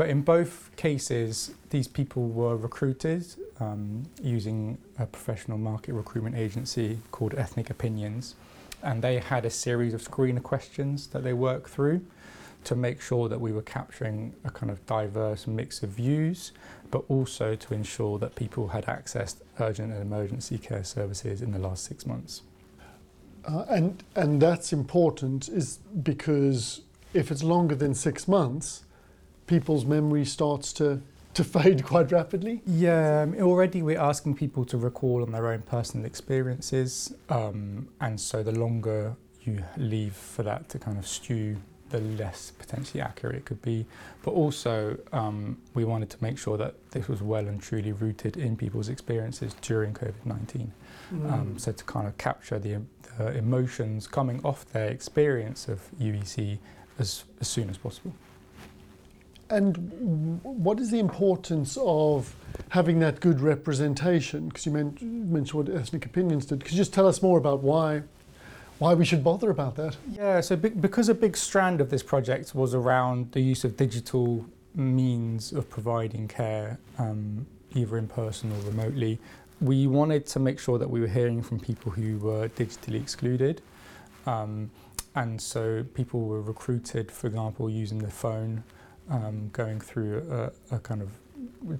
[0.00, 3.26] But in both cases, these people were recruited
[3.60, 8.34] um, using a professional market recruitment agency called Ethnic Opinions.
[8.82, 12.00] And they had a series of screener questions that they worked through
[12.64, 16.52] to make sure that we were capturing a kind of diverse mix of views,
[16.90, 21.58] but also to ensure that people had accessed urgent and emergency care services in the
[21.58, 22.40] last six months.
[23.44, 26.80] Uh, and and that's important is because
[27.12, 28.84] if it's longer than six months,
[29.46, 31.02] people's memory starts to
[31.34, 32.60] to fade quite rapidly.
[32.66, 38.20] Yeah, um, already we're asking people to recall on their own personal experiences, um, and
[38.20, 41.56] so the longer you leave for that to kind of stew,
[41.90, 43.86] the less potentially accurate it could be.
[44.22, 48.36] But also, um, we wanted to make sure that this was well and truly rooted
[48.36, 50.72] in people's experiences during COVID 19.
[51.12, 51.32] Mm.
[51.32, 52.82] Um, so, to kind of capture the,
[53.18, 56.58] the emotions coming off their experience of UEC
[56.98, 58.12] as, as soon as possible.
[59.50, 62.34] And what is the importance of
[62.70, 64.48] having that good representation?
[64.48, 66.64] Because you mentioned what ethnic opinions did.
[66.64, 68.02] Could you just tell us more about why,
[68.78, 69.96] why we should bother about that?
[70.12, 73.76] Yeah, so be- because a big strand of this project was around the use of
[73.76, 79.18] digital means of providing care, um, either in person or remotely,
[79.60, 83.60] we wanted to make sure that we were hearing from people who were digitally excluded.
[84.26, 84.70] Um,
[85.14, 88.62] and so people were recruited, for example, using the phone,
[89.10, 91.10] um, going through a, a kind of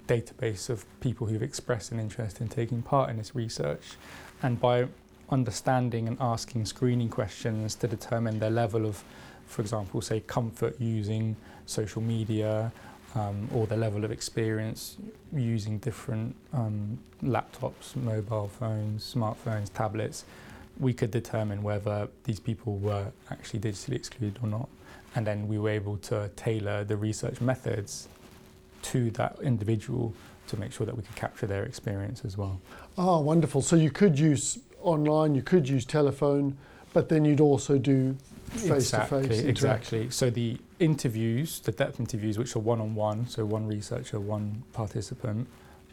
[0.06, 3.96] database of people who've expressed an interest in taking part in this research.
[4.42, 4.88] And by
[5.30, 9.02] understanding and asking screening questions to determine their level of,
[9.46, 12.72] for example, say comfort using social media
[13.14, 14.96] um, or the level of experience
[15.32, 20.24] using different um, laptops, mobile phones, smartphones, tablets,
[20.78, 24.68] we could determine whether these people were actually digitally excluded or not.
[25.14, 28.08] And then we were able to tailor the research methods
[28.82, 30.14] to that individual
[30.48, 32.60] to make sure that we could capture their experience as well.
[32.98, 33.62] Ah, wonderful.
[33.62, 36.56] So you could use online, you could use telephone,
[36.92, 38.16] but then you'd also do
[38.50, 39.24] face to face.
[39.24, 40.10] Exactly, exactly.
[40.10, 44.64] So the interviews, the depth interviews, which are one on one, so one researcher, one
[44.72, 45.46] participant,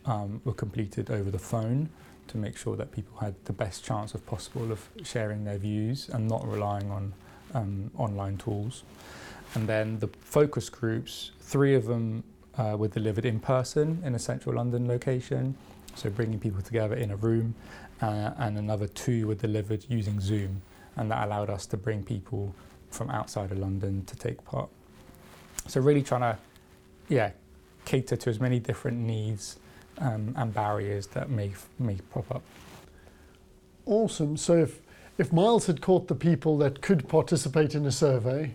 [0.06, 1.90] um, were completed over the phone
[2.30, 6.10] to make sure that people had the best chance of possible of sharing their views
[6.10, 7.14] and not relying on
[7.54, 8.84] um, online tools.
[9.56, 12.24] And then the focus groups, three of them
[12.58, 15.56] uh, were delivered in person in a central London location,
[15.96, 17.56] so bringing people together in a room,
[18.02, 20.62] uh, and another two were delivered using Zoom,
[20.96, 22.54] and that allowed us to bring people
[22.90, 24.70] from outside of London to take part.
[25.68, 26.38] So really trying to,
[27.10, 27.32] yeah,
[27.86, 29.58] cater to as many different needs
[30.00, 32.44] um, and barriers that may may pop up.
[33.86, 34.38] Awesome.
[34.38, 34.82] So if,
[35.18, 38.54] if Miles had caught the people that could participate in a survey,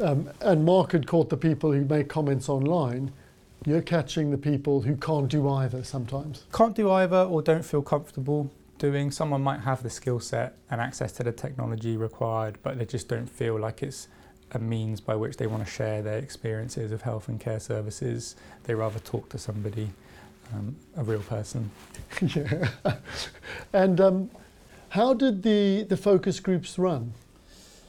[0.00, 3.12] um, and Mark had caught the people who make comments online,
[3.64, 6.44] you're catching the people who can't do either sometimes.
[6.52, 9.10] Can't do either or don't feel comfortable doing.
[9.10, 13.08] Someone might have the skill set and access to the technology required, but they just
[13.08, 14.08] don't feel like it's
[14.52, 18.36] a means by which they want to share their experiences of health and care services.
[18.64, 19.90] They rather talk to somebody,
[20.54, 21.70] um, a real person.
[22.20, 22.68] yeah.
[23.72, 24.30] and um,
[24.96, 27.12] how did the, the focus groups run?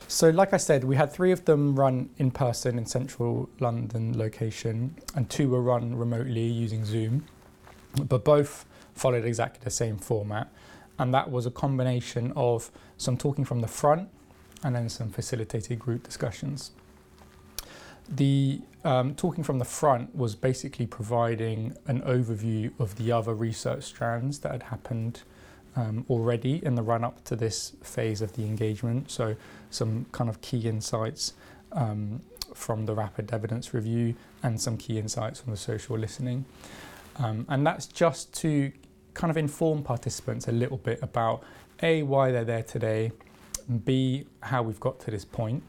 [0.09, 4.17] So, like I said, we had three of them run in person in central London
[4.17, 7.23] location, and two were run remotely using Zoom,
[8.09, 10.51] but both followed exactly the same format.
[10.99, 14.09] And that was a combination of some talking from the front
[14.63, 16.71] and then some facilitated group discussions.
[18.09, 23.83] The um, talking from the front was basically providing an overview of the other research
[23.83, 25.21] strands that had happened
[25.77, 29.11] um, already in the run up to this phase of the engagement.
[29.11, 29.35] So,
[29.69, 31.33] some kind of key insights
[31.71, 32.21] um,
[32.53, 36.45] from the rapid evidence review and some key insights from the social listening.
[37.17, 38.71] Um, and that's just to
[39.13, 41.43] kind of inform participants a little bit about
[41.83, 43.11] A, why they're there today,
[43.85, 45.63] B, how we've got to this point,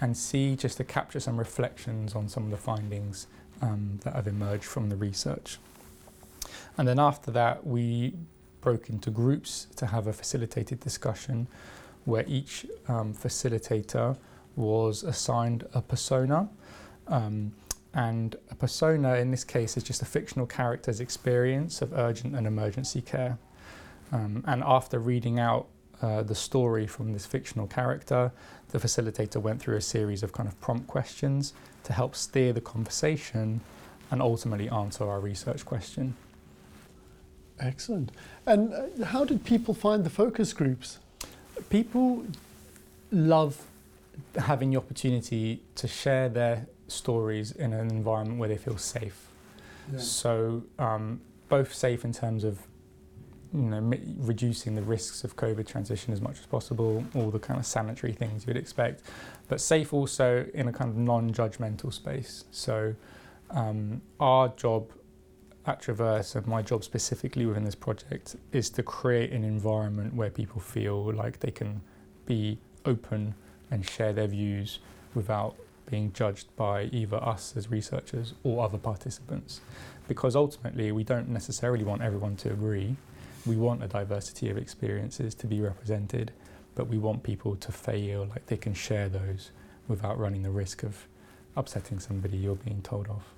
[0.00, 3.26] and C, just to capture some reflections on some of the findings
[3.62, 5.58] um, that have emerged from the research.
[6.76, 8.14] And then after that, we
[8.60, 11.46] broke into groups to have a facilitated discussion
[12.04, 14.16] where each um, facilitator
[14.56, 16.48] was assigned a persona.
[17.06, 17.52] Um,
[17.92, 22.46] and a persona in this case is just a fictional character's experience of urgent and
[22.46, 23.38] emergency care.
[24.12, 25.66] Um, and after reading out
[26.02, 28.32] uh, the story from this fictional character,
[28.68, 31.52] the facilitator went through a series of kind of prompt questions
[31.84, 33.60] to help steer the conversation
[34.10, 36.14] and ultimately answer our research question.
[37.60, 38.10] Excellent.
[38.46, 40.98] And uh, how did people find the focus groups?
[41.68, 42.24] People
[43.12, 43.62] love
[44.38, 49.26] having the opportunity to share their stories in an environment where they feel safe.
[49.98, 52.60] So um, both safe in terms of
[53.52, 57.40] you know mi- reducing the risks of COVID transmission as much as possible, all the
[57.40, 59.02] kind of sanitary things you'd expect,
[59.48, 62.44] but safe also in a kind of non-judgmental space.
[62.52, 62.94] So
[63.50, 64.92] um, our job
[65.66, 70.30] at Traverse and my job specifically within this project is to create an environment where
[70.30, 71.82] people feel like they can
[72.26, 73.34] be open
[73.70, 74.78] and share their views
[75.14, 75.54] without
[75.90, 79.60] being judged by either us as researchers or other participants.
[80.08, 82.96] Because ultimately, we don't necessarily want everyone to agree.
[83.46, 86.32] We want a diversity of experiences to be represented,
[86.74, 89.50] but we want people to feel like they can share those
[89.88, 91.06] without running the risk of
[91.56, 93.34] upsetting somebody you're being told off.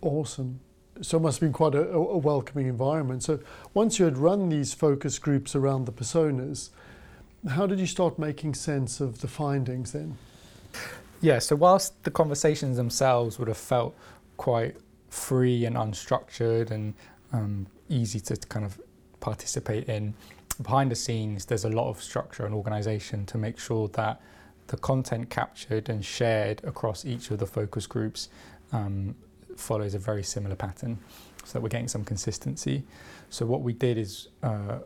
[0.00, 0.60] Awesome.
[1.00, 3.22] So it must have been quite a, a welcoming environment.
[3.22, 3.40] So
[3.74, 6.70] once you had run these focus groups around the personas,
[7.48, 10.18] how did you start making sense of the findings then?
[11.20, 13.96] Yeah, so whilst the conversations themselves would have felt
[14.36, 14.76] quite
[15.10, 16.94] free and unstructured and
[17.32, 18.80] um, easy to kind of
[19.20, 20.14] participate in,
[20.62, 24.20] behind the scenes there's a lot of structure and organisation to make sure that
[24.68, 28.28] the content captured and shared across each of the focus groups
[28.72, 29.14] um,
[29.58, 30.98] follows a very similar pattern,
[31.44, 32.82] so that we're getting some consistency.
[33.30, 34.78] So what we did is uh,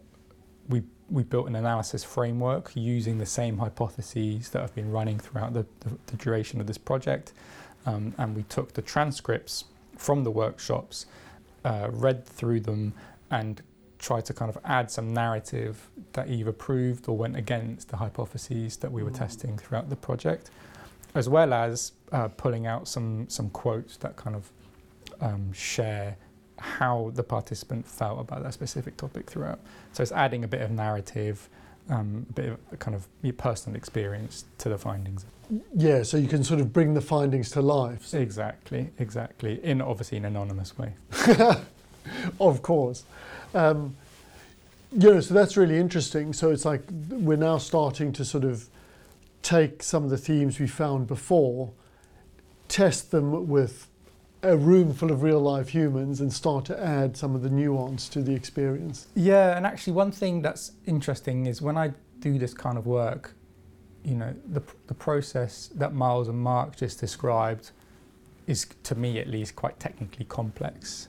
[0.68, 5.52] we we built an analysis framework using the same hypotheses that have been running throughout
[5.52, 7.32] the, the, the duration of this project.
[7.84, 9.64] Um, and we took the transcripts
[9.98, 11.06] from the workshops,
[11.64, 12.94] uh, read through them,
[13.30, 13.60] and
[13.98, 15.74] tried to kind of add some narrative
[16.12, 19.18] that either proved or went against the hypotheses that we were Mm.
[19.18, 20.50] testing throughout the project,
[21.14, 24.50] as well as uh, pulling out some, some quotes that kind of
[25.22, 26.16] um, share
[26.58, 29.58] how the participant felt about that specific topic throughout.
[29.92, 31.48] So it's adding a bit of narrative,
[31.88, 35.24] um, a bit of a kind of your personal experience to the findings.
[35.74, 38.04] Yeah, so you can sort of bring the findings to life.
[38.06, 39.62] So- Exactly, exactly.
[39.64, 40.94] In obviously an anonymous way.
[42.40, 43.04] of course.
[43.54, 43.96] Um,
[44.92, 46.32] you know, so that's really interesting.
[46.32, 48.68] So it's like we're now starting to sort of
[49.42, 51.72] take some of the themes we found before,
[52.68, 53.88] test them with
[54.42, 58.08] a room full of real life humans, and start to add some of the nuance
[58.08, 59.06] to the experience.
[59.14, 63.34] Yeah, and actually, one thing that's interesting is when I do this kind of work,
[64.04, 67.70] you know, the, the process that Miles and Mark just described
[68.46, 71.08] is, to me at least, quite technically complex.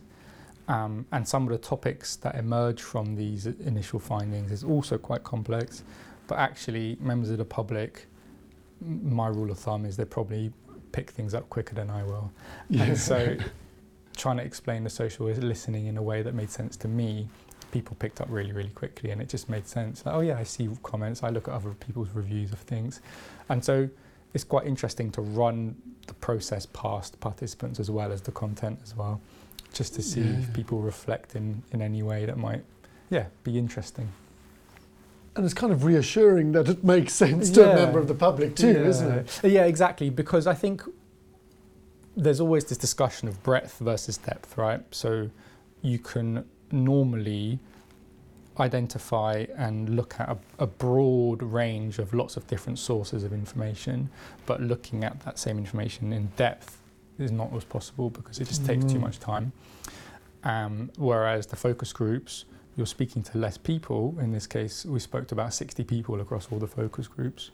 [0.68, 5.24] Um, and some of the topics that emerge from these initial findings is also quite
[5.24, 5.84] complex.
[6.28, 8.06] But actually, members of the public,
[8.80, 10.54] my rule of thumb is they're probably
[10.94, 12.32] pick things up quicker than I will.
[12.80, 13.36] And so,
[14.16, 17.28] trying to explain the social listening in a way that made sense to me,
[17.72, 20.06] people picked up really, really quickly, and it just made sense.
[20.06, 21.24] Like, oh yeah, I see comments.
[21.24, 23.02] I look at other people's reviews of things,
[23.50, 23.90] and so
[24.34, 25.76] it's quite interesting to run
[26.08, 29.20] the process past participants as well as the content as well,
[29.74, 30.40] just to see Yeah.
[30.40, 32.64] if people reflect in in any way that might,
[33.10, 34.08] yeah, be interesting.
[35.36, 38.56] And it's kind of reassuring that it makes sense to a member of the public
[38.56, 39.40] too, isn't it?
[39.44, 40.10] Yeah, exactly.
[40.12, 40.84] Because I think
[42.16, 44.82] there's always this discussion of breadth versus depth, right?
[44.92, 45.30] So
[45.82, 47.58] you can normally
[48.60, 54.10] identify and look at a, a broad range of lots of different sources of information,
[54.46, 56.78] but looking at that same information in depth
[57.18, 59.02] is not always possible because it just takes too Mm.
[59.02, 59.52] much time.
[60.44, 62.46] Um, whereas the focus groups,
[62.76, 64.16] you're speaking to less people.
[64.20, 67.52] In this case, we spoke to about 60 people across all the focus groups.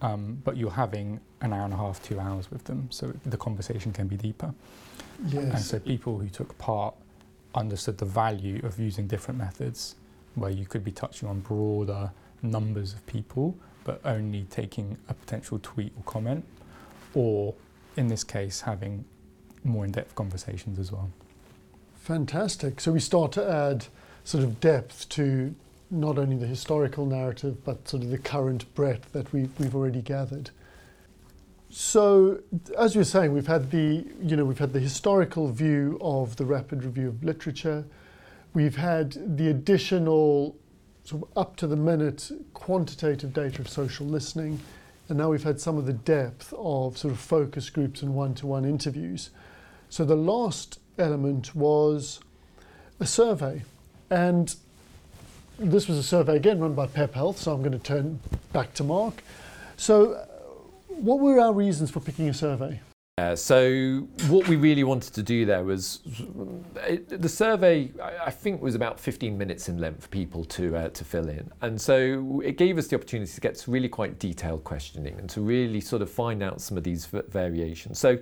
[0.00, 3.36] Um, but you're having an hour and a half, two hours with them, so the
[3.36, 4.52] conversation can be deeper.
[5.28, 5.54] Yes.
[5.54, 6.94] And so people who took part
[7.54, 9.94] understood the value of using different methods
[10.34, 12.10] where you could be touching on broader
[12.42, 16.44] numbers of people, but only taking a potential tweet or comment,
[17.14, 17.54] or
[17.96, 19.04] in this case, having
[19.62, 21.10] more in depth conversations as well.
[21.94, 22.80] Fantastic.
[22.80, 23.86] So we start to add
[24.24, 25.54] sort of depth to
[25.90, 30.02] not only the historical narrative, but sort of the current breadth that we've, we've already
[30.02, 30.50] gathered.
[31.70, 32.40] So,
[32.78, 36.36] as you were saying, we've had the you know we've had the historical view of
[36.36, 37.84] the rapid review of literature.
[38.52, 40.56] We've had the additional
[41.02, 44.60] sort of up to the minute quantitative data of social listening,
[45.08, 48.64] and now we've had some of the depth of sort of focus groups and one-to-one
[48.64, 49.30] interviews.
[49.88, 52.20] So the last element was
[53.00, 53.62] a survey,
[54.14, 54.54] and
[55.58, 57.38] this was a survey again run by Pep Health.
[57.38, 58.20] So I'm going to turn
[58.52, 59.22] back to Mark.
[59.76, 60.24] So,
[60.88, 62.80] what were our reasons for picking a survey?
[63.16, 66.00] Uh, so what we really wanted to do there was
[66.84, 70.88] it, the survey I think was about 15 minutes in length for people to uh,
[70.88, 74.64] to fill in and so it gave us the opportunity to get really quite detailed
[74.64, 78.18] questioning and to really sort of find out some of these variations so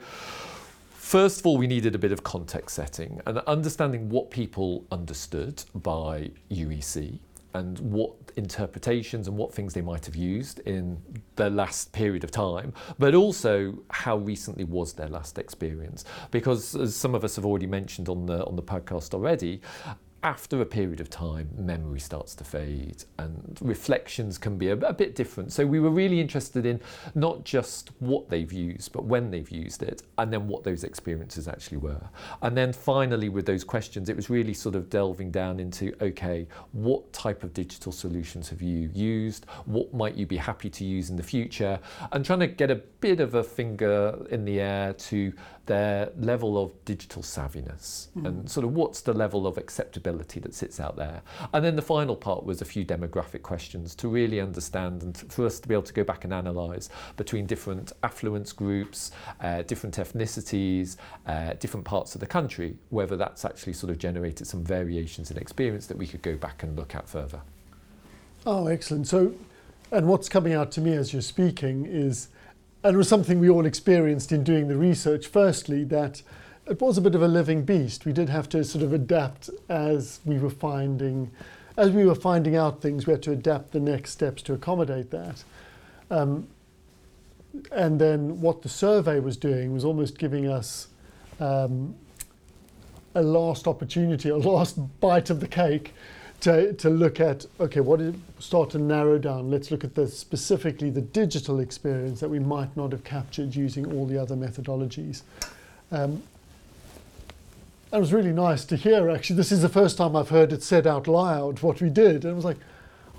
[1.03, 5.62] First of all, we needed a bit of context setting and understanding what people understood
[5.74, 7.18] by UEC
[7.55, 10.96] and what interpretations and what things they might have used in
[11.34, 16.05] the last period of time, but also how recently was their last experience.
[16.30, 19.61] Because as some of us have already mentioned on the on the podcast already,
[20.23, 24.93] after a period of time, memory starts to fade and reflections can be a, a,
[24.93, 25.53] bit different.
[25.53, 26.81] So we were really interested in
[27.14, 31.49] not just what they've used, but when they've used it, and then what those experiences
[31.49, 32.01] actually were.
[32.43, 36.47] And then finally, with those questions, it was really sort of delving down into okay,
[36.70, 39.47] what type of digital solutions have you used?
[39.64, 41.81] What might you be happy to use in the future?
[42.12, 45.33] And trying to get a bit of a finger in the air to
[45.66, 48.26] their level of digital savviness mm.
[48.26, 51.22] and sort of what's the level of acceptability that sits out there.
[51.52, 55.46] And then the final part was a few demographic questions to really understand and for
[55.46, 59.96] us to be able to go back and analyse between different affluence groups, uh, different
[59.96, 60.96] ethnicities,
[61.26, 65.36] uh, different parts of the country, whether that's actually sort of generated some variations in
[65.36, 67.40] experience that we could go back and look at further.
[68.44, 69.06] Oh, excellent.
[69.06, 69.34] So,
[69.92, 72.28] and what's coming out to me as you're speaking is
[72.85, 75.26] and it was something we all experienced in doing the research.
[75.26, 76.22] Firstly, that
[76.66, 78.05] it was a bit of a living beast.
[78.05, 81.30] We did have to sort of adapt as we were finding,
[81.76, 83.07] as we were finding out things.
[83.07, 85.45] We had to adapt the next steps to accommodate that.
[86.11, 86.49] Um,
[87.70, 90.89] and then what the survey was doing was almost giving us
[91.39, 91.95] um,
[93.14, 95.95] a last opportunity, a last bite of the cake
[96.43, 99.49] to, to look at, okay, what is, start to narrow down.
[99.49, 103.93] Let's look at the specifically the digital experience that we might not have captured using
[103.93, 105.22] all the other methodologies.
[105.93, 106.24] Um,
[107.93, 109.36] it was really nice to hear, actually.
[109.36, 112.24] This is the first time I've heard it said out loud what we did.
[112.24, 112.59] And I was like,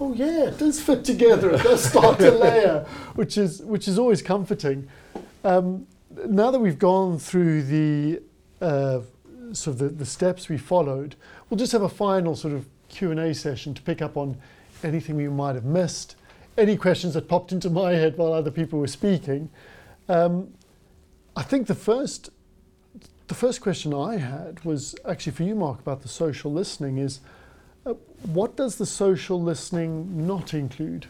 [0.01, 1.51] oh yeah, it does fit together.
[1.51, 4.89] It does start to layer, which is, which is always comforting.
[5.45, 5.87] Um,
[6.27, 8.21] now that we've gone through the
[8.59, 8.99] uh,
[9.53, 11.15] sort of the, the steps we followed,
[11.49, 14.37] we'll just have a final sort of Q&A session to pick up on
[14.83, 16.15] anything we might have missed,
[16.57, 19.49] any questions that popped into my head while other people were speaking.
[20.07, 20.53] Um,
[21.35, 22.29] I think the first,
[23.27, 27.21] the first question I had was actually for you, Mark, about the social listening is,
[27.85, 31.07] uh, what does the social listening not include?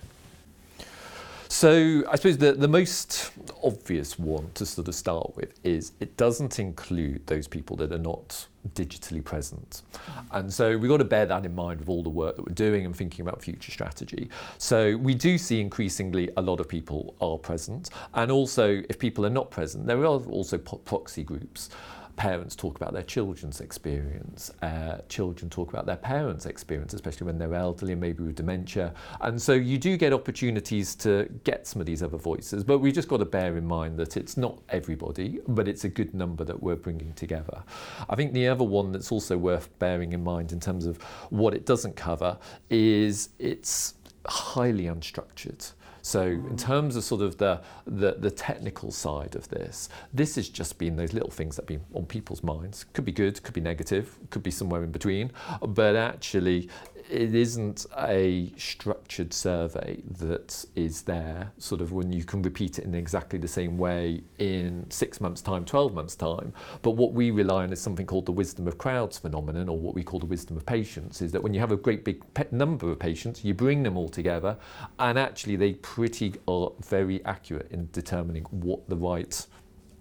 [1.53, 3.31] So I suppose the, the most
[3.63, 7.99] obvious one to sort of start with is it doesn't include those people that are
[7.99, 9.83] not digitally present.
[9.93, 10.35] Mm-hmm.
[10.35, 12.55] And so we've got to bear that in mind with all the work that we're
[12.55, 14.29] doing and thinking about future strategy.
[14.57, 17.91] So we do see increasingly a lot of people are present.
[18.15, 21.69] And also, if people are not present, there are also proxy groups
[22.15, 27.37] parents talk about their children's experience, uh, children talk about their parents' experience, especially when
[27.37, 28.93] they're elderly and maybe with dementia.
[29.21, 32.93] And so you do get opportunities to get some of these other voices, but we've
[32.93, 36.43] just got to bear in mind that it's not everybody, but it's a good number
[36.43, 37.63] that we're bringing together.
[38.09, 41.53] I think the other one that's also worth bearing in mind in terms of what
[41.53, 42.37] it doesn't cover
[42.69, 43.95] is it's
[44.25, 45.73] highly unstructured.
[46.05, 50.49] So in terms of sort of the, the, the technical side of this, this has
[50.49, 52.83] just been those little things that have been on people's minds.
[52.91, 55.31] Could be good, could be negative, could be somewhere in between,
[55.65, 56.69] but actually
[57.13, 62.85] it isn't a structured survey that is there sort of when you can repeat it
[62.85, 66.51] in exactly the same way in six months time 12 months time.
[66.81, 69.93] But what we rely on is something called the wisdom of crowds phenomenon or what
[69.93, 72.89] we call the wisdom of patients is that when you have a great big number
[72.89, 74.57] of patients you bring them all together
[74.97, 79.45] and actually they pretty are very accurate in determining what the right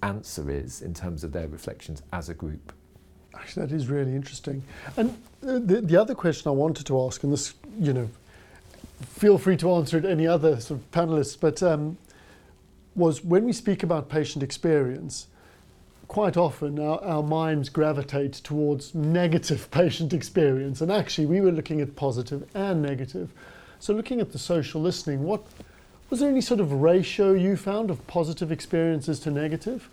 [0.02, 2.72] answer is in terms of their reflections as a group
[3.34, 4.62] Actually, that is really interesting.
[4.96, 5.10] And
[5.46, 8.08] uh, the, the other question I wanted to ask, and this, you know,
[9.06, 11.96] feel free to answer it any other sort of panelists, but um,
[12.94, 15.26] was when we speak about patient experience,
[16.08, 20.80] quite often our, our minds gravitate towards negative patient experience.
[20.80, 23.30] And actually, we were looking at positive and negative.
[23.80, 25.42] So, looking at the social listening, what
[26.10, 29.88] was there any sort of ratio you found of positive experiences to negative?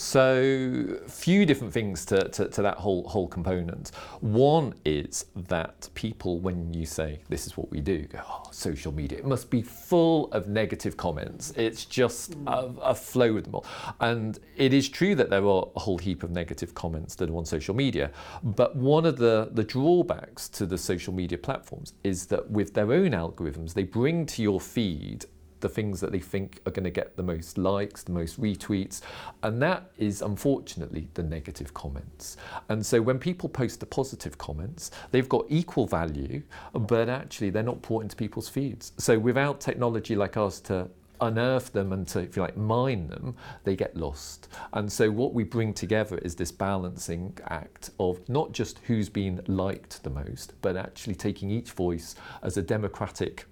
[0.00, 3.90] So, few different things to, to, to, that whole whole component.
[4.20, 8.92] One is that people, when you say this is what we do, go, oh, social
[8.92, 11.52] media, it must be full of negative comments.
[11.56, 12.46] It's just hmm.
[12.46, 13.66] a, a flow with them all.
[13.98, 17.36] And it is true that there are a whole heap of negative comments that are
[17.36, 18.12] on social media.
[18.44, 22.92] But one of the, the drawbacks to the social media platforms is that with their
[22.92, 25.26] own algorithms, they bring to your feed
[25.60, 29.00] the things that they think are going to get the most likes, the most retweets,
[29.42, 32.36] and that is unfortunately the negative comments.
[32.68, 36.42] And so when people post the positive comments, they've got equal value,
[36.72, 38.92] but actually they're not brought into people's feeds.
[38.98, 40.88] So without technology like ours to
[41.20, 43.34] unearth them and to, if you like, mine them,
[43.64, 44.48] they get lost.
[44.72, 49.40] And so what we bring together is this balancing act of not just who's been
[49.46, 53.46] liked the most, but actually taking each voice as a democratic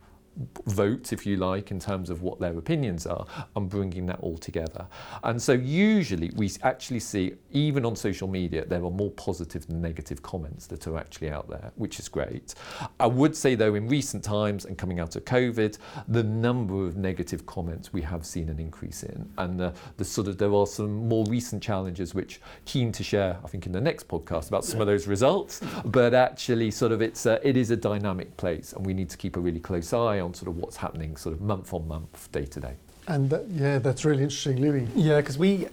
[0.66, 4.36] vote, if you like, in terms of what their opinions are, and bringing that all
[4.36, 4.86] together.
[5.24, 9.80] And so, usually, we actually see, even on social media, there are more positive than
[9.80, 12.54] negative comments that are actually out there, which is great.
[13.00, 15.78] I would say, though, in recent times and coming out of COVID,
[16.08, 19.28] the number of negative comments we have seen an increase in.
[19.38, 23.38] And the, the sort of, there are some more recent challenges which keen to share,
[23.44, 25.60] I think, in the next podcast about some of those results.
[25.84, 29.16] But actually, sort of, it's a, it is a dynamic place, and we need to
[29.16, 32.30] keep a really close eye on sort of what's happening sort of month on month,
[32.32, 32.74] day to day.
[33.08, 34.88] And that, yeah, that's really interesting, Louis.
[34.94, 35.68] Yeah, because we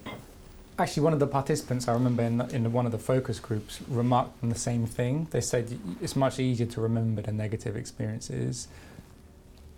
[0.78, 4.42] actually one of the participants I remember in, in one of the focus groups remarked
[4.42, 5.28] on the same thing.
[5.30, 8.68] They said it's much easier to remember the negative experiences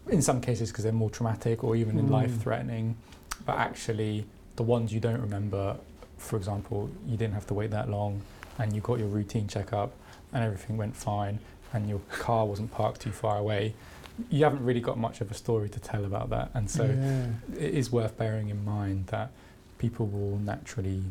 [0.08, 2.10] in some cases because they're more traumatic or even mm.
[2.10, 2.96] life threatening,
[3.44, 4.24] but actually
[4.56, 5.76] the ones you don't remember,
[6.16, 8.22] for example, you didn't have to wait that long
[8.58, 9.92] and you got your routine checkup
[10.32, 11.38] and everything went fine
[11.72, 13.74] and your car wasn't parked too far away
[14.30, 16.50] you haven't really got much of a story to tell about that.
[16.54, 17.26] And so yeah.
[17.54, 19.30] it is worth bearing in mind that
[19.78, 21.02] people will naturally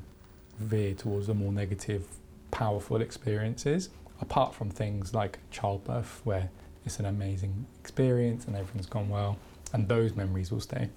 [0.59, 2.07] veer towards the more negative,
[2.51, 3.89] powerful experiences,
[4.21, 6.49] apart from things like childbirth, where
[6.85, 9.37] it's an amazing experience and everything's gone well,
[9.73, 10.89] and those memories will stay.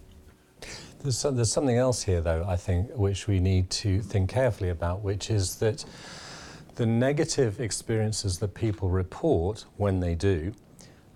[1.01, 5.03] There's, there's something else here, though, I think, which we need to think carefully about,
[5.03, 5.85] which is that
[6.75, 10.53] the negative experiences that people report when they do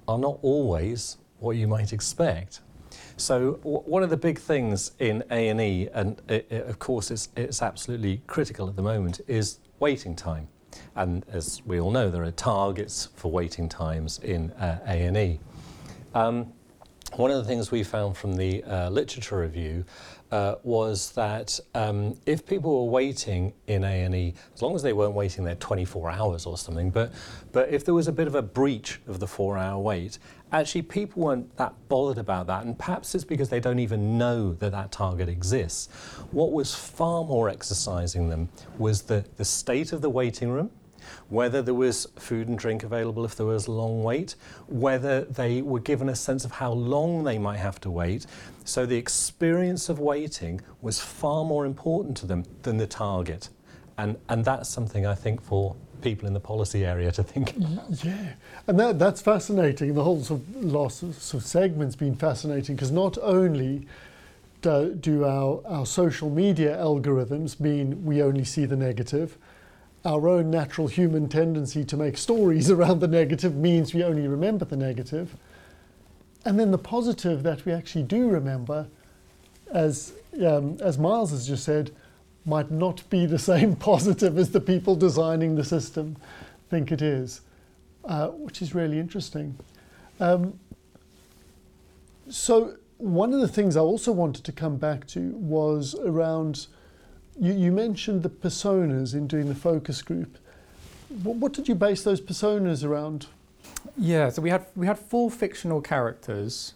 [0.09, 2.61] are not always what you might expect.
[3.17, 8.69] So one of the big things in A&E, and of course it's, it's absolutely critical
[8.69, 10.49] at the moment, is waiting time.
[10.97, 15.39] And as we all know, there are targets for waiting times in uh, A&E.
[16.15, 16.53] Um,
[17.17, 19.85] one of the things we found from the uh, literature review
[20.33, 25.13] uh, was that um, if people were waiting in A&E, as long as they weren't
[25.13, 27.13] waiting there 24 hours or something, but,
[27.53, 30.19] but if there was a bit of a breach of the four-hour wait,
[30.51, 34.55] actually people weren't that bothered about that, and perhaps it's because they don't even know
[34.55, 35.91] that that target exists.
[36.31, 40.71] What was far more exercising them was the, the state of the waiting room,
[41.29, 44.35] whether there was food and drink available if there was a long wait,
[44.69, 48.27] whether they were given a sense of how long they might have to wait.
[48.65, 53.49] So the experience of waiting was far more important to them than the target.
[53.99, 57.73] And, and that's something I think for people in the policy area to think mm,
[57.73, 58.05] about.
[58.05, 58.33] Yeah,
[58.67, 59.95] and that, that's fascinating.
[59.95, 63.87] The whole sort of last sort of segment's been fascinating because not only
[64.61, 69.39] do, do our, our social media algorithms mean we only see the negative,
[70.05, 74.65] our own natural human tendency to make stories around the negative means we only remember
[74.65, 75.37] the negative.
[76.45, 78.89] And then the positive that we actually do remember,
[79.71, 80.13] as,
[80.45, 81.93] um, as Miles has just said,
[82.45, 86.17] might not be the same positive as the people designing the system
[86.73, 87.43] think it is,
[88.07, 89.59] uh, which is really interesting.
[90.19, 90.59] Um,
[92.31, 96.69] so, one of the things I also wanted to come back to was around
[97.43, 100.39] you, you mentioned the personas in doing the focus group.
[101.25, 103.27] What, what did you base those personas around?
[103.99, 106.75] Yeah, so we had we had four fictional characters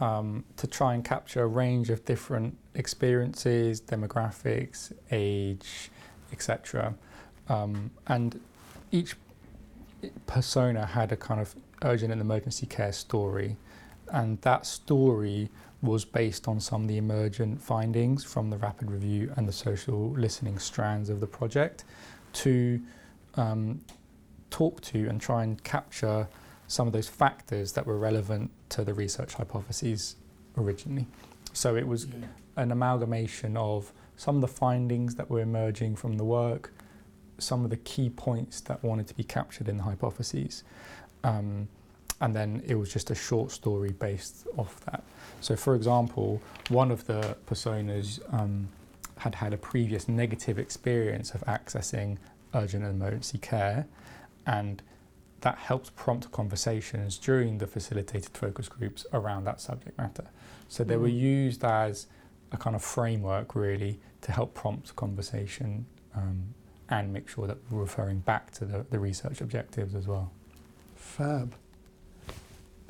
[0.00, 5.90] um, to try and capture a range of different experiences, demographics, age,
[6.32, 6.94] etc.
[7.48, 8.38] Um, and
[8.92, 9.16] each
[10.26, 13.56] persona had a kind of urgent and emergency care story,
[14.12, 15.48] and that story
[15.84, 20.10] was based on some of the emergent findings from the rapid review and the social
[20.12, 21.84] listening strands of the project
[22.32, 22.80] to
[23.34, 23.80] um,
[24.50, 26.26] talk to and try and capture
[26.68, 30.16] some of those factors that were relevant to the research hypotheses
[30.56, 31.06] originally.
[31.52, 32.26] So it was yeah.
[32.56, 36.72] an amalgamation of some of the findings that were emerging from the work,
[37.38, 40.64] some of the key points that wanted to be captured in the hypotheses.
[41.22, 41.68] Um,
[42.20, 45.02] and then it was just a short story based off that.
[45.40, 48.68] So, for example, one of the personas um,
[49.18, 52.18] had had a previous negative experience of accessing
[52.54, 53.86] urgent and emergency care,
[54.46, 54.82] and
[55.40, 60.24] that helps prompt conversations during the facilitated focus groups around that subject matter.
[60.68, 61.02] So, they mm.
[61.02, 62.06] were used as
[62.52, 65.84] a kind of framework really to help prompt conversation
[66.16, 66.54] um,
[66.88, 70.30] and make sure that we're referring back to the, the research objectives as well.
[70.94, 71.54] Fab.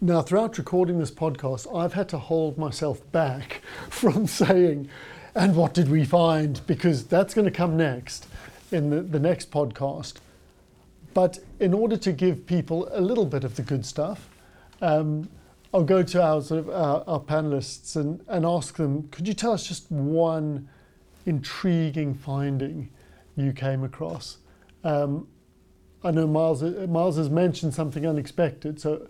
[0.01, 4.89] Now, throughout recording this podcast, I've had to hold myself back from saying,
[5.35, 6.61] and what did we find?
[6.67, 8.27] Because that's going to come next
[8.73, 10.15] in the, the next podcast.
[11.15, 14.29] But in order to give people a little bit of the good stuff,
[14.83, 15.29] um,
[15.73, 19.35] I'll go to our, sort of, our, our panelists and, and ask them could you
[19.35, 20.69] tell us just one
[21.25, 22.91] intriguing finding
[23.37, 24.39] you came across?
[24.83, 25.29] Um,
[26.03, 29.09] I know Miles, Miles has mentioned something unexpected, so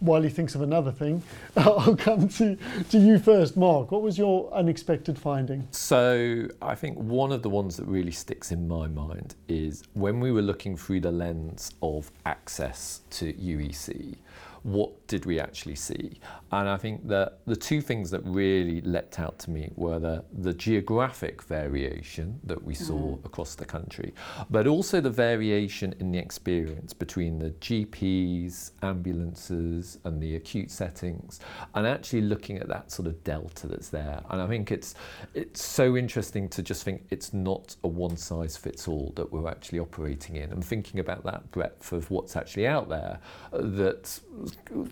[0.00, 1.22] while he thinks of another thing,
[1.56, 2.56] I'll come to,
[2.90, 3.92] to you first, Mark.
[3.92, 5.68] What was your unexpected finding?
[5.70, 10.20] So, I think one of the ones that really sticks in my mind is when
[10.20, 14.16] we were looking through the lens of access to UEC,
[14.62, 16.20] what did we actually see?
[16.52, 20.24] And I think that the two things that really leapt out to me were the,
[20.32, 23.24] the geographic variation that we saw mm.
[23.24, 24.12] across the country,
[24.50, 31.40] but also the variation in the experience between the GPs, ambulances, and the acute settings,
[31.74, 34.20] and actually looking at that sort of delta that's there.
[34.30, 34.94] And I think it's
[35.34, 39.48] it's so interesting to just think it's not a one size fits all that we're
[39.48, 43.20] actually operating in, and thinking about that breadth of what's actually out there
[43.52, 44.18] that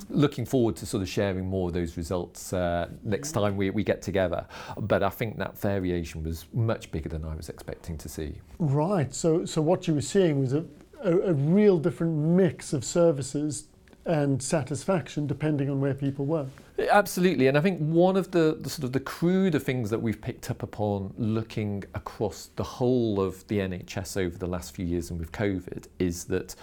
[0.08, 3.84] looking forward to sort of sharing more of those results uh, next time we, we
[3.84, 4.46] get together.
[4.76, 8.34] But I think that variation was much bigger than I was expecting to see.
[8.58, 9.14] Right.
[9.14, 10.64] So, so what you were seeing was a,
[11.02, 13.68] a, a real different mix of services
[14.08, 16.46] and satisfaction depending on where people were.
[16.90, 20.20] Absolutely, and I think one of the, the, sort of the cruder things that we've
[20.20, 25.10] picked up upon looking across the whole of the NHS over the last few years
[25.10, 26.54] and with COVID is that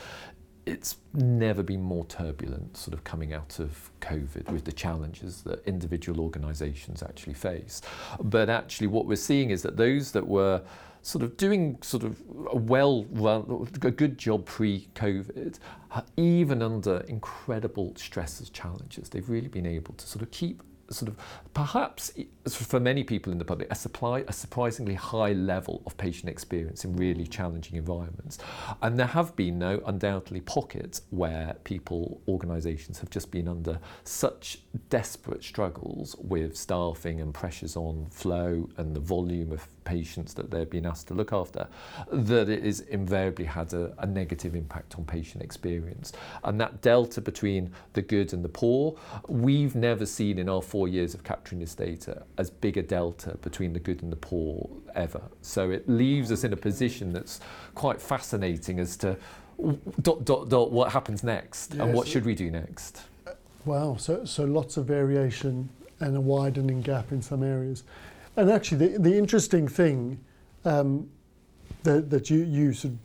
[0.66, 5.66] it's never been more turbulent sort of coming out of COVID with the challenges that
[5.68, 7.82] individual organisations actually face.
[8.20, 10.61] But actually what we're seeing is that those that were
[11.01, 12.20] sort of doing sort of
[12.51, 15.59] a well run, a good job pre-COVID,
[16.18, 21.15] even under incredible stresses, challenges, they've really been able to sort of keep sort of
[21.53, 22.11] perhaps
[22.47, 26.86] for many people in the public a supply a surprisingly high level of patient experience
[26.86, 28.38] in really challenging environments
[28.81, 34.59] and there have been no undoubtedly pockets where people organizations have just been under such
[34.89, 40.69] desperate struggles with staffing and pressures on flow and the volume of patients that they've
[40.69, 41.67] been asked to look after,
[42.11, 46.11] that it is invariably had a, a negative impact on patient experience.
[46.43, 48.97] And that delta between the good and the poor,
[49.29, 53.38] we've never seen in our four years of capturing this data as big a delta
[53.41, 55.21] between the good and the poor ever.
[55.41, 57.39] So it leaves us in a position that's
[57.76, 59.15] quite fascinating as to
[60.01, 61.80] dot, dot, dot, what happens next yes.
[61.80, 63.03] and what should we do next.
[63.63, 65.69] Wow, so, so lots of variation
[66.01, 67.86] and a widening gap in some areas.
[68.36, 70.19] And actually, the, the interesting thing
[70.65, 71.09] um,
[71.84, 72.99] that, that you, you sort of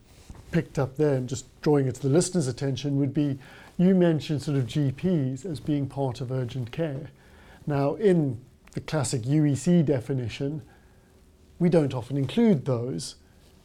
[0.51, 3.39] picked up there and just drawing it to the listener's attention would be
[3.79, 7.11] you mentioned sort of GPs as being part of urgent care.
[7.67, 8.41] Now, in
[8.73, 10.63] the classic UEC definition,
[11.59, 13.17] we don't often include those,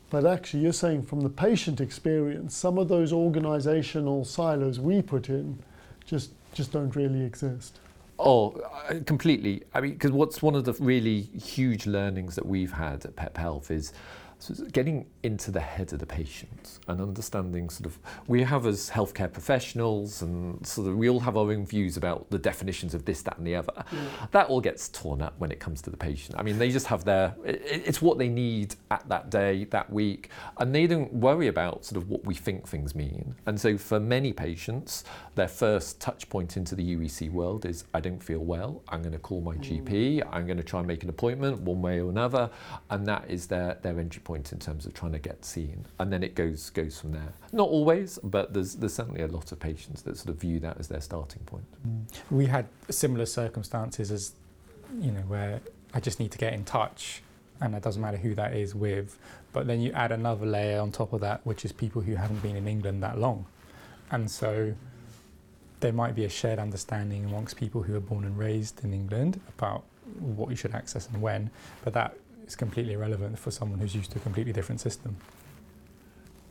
[0.10, 5.30] but actually, you're saying from the patient experience, some of those organizational silos we put
[5.30, 5.60] in
[6.06, 7.80] just, just don't really exist.
[8.18, 8.52] Oh,
[8.90, 9.64] uh, completely.
[9.74, 13.36] I mean, because what's one of the really huge learnings that we've had at Pep
[13.36, 13.94] Health is
[14.40, 18.66] so it's getting into the head of the patient and understanding sort of we have
[18.66, 22.94] as healthcare professionals and sort of we all have our own views about the definitions
[22.94, 23.74] of this, that, and the other.
[23.92, 24.00] Yeah.
[24.32, 26.38] That all gets torn up when it comes to the patient.
[26.38, 29.92] I mean, they just have their it, it's what they need at that day, that
[29.92, 33.36] week, and they don't worry about sort of what we think things mean.
[33.46, 35.04] And so for many patients,
[35.36, 38.84] their first touch point into the UEC world is I don't feel well.
[38.90, 39.86] I'm going to call my mm.
[39.86, 40.28] GP.
[40.32, 42.50] I'm going to try and make an appointment one way or another,
[42.90, 46.12] and that is their their entry point in terms of trying to get seen, and
[46.12, 47.32] then it goes goes from there.
[47.54, 50.78] Not always, but there's there's certainly a lot of patients that sort of view that
[50.78, 51.66] as their starting point.
[51.88, 52.06] Mm.
[52.30, 54.34] We had similar circumstances as,
[55.00, 55.62] you know, where
[55.94, 57.22] I just need to get in touch,
[57.62, 59.18] and it doesn't matter who that is with.
[59.54, 62.42] But then you add another layer on top of that, which is people who haven't
[62.44, 63.46] been in England that long,
[64.12, 64.74] and so
[65.80, 69.40] there might be a shared understanding amongst people who are born and raised in England
[69.50, 69.84] about
[70.20, 71.50] what you should access and when,
[71.84, 72.18] but that
[72.48, 75.18] is completely irrelevant for someone who's used to a completely different system.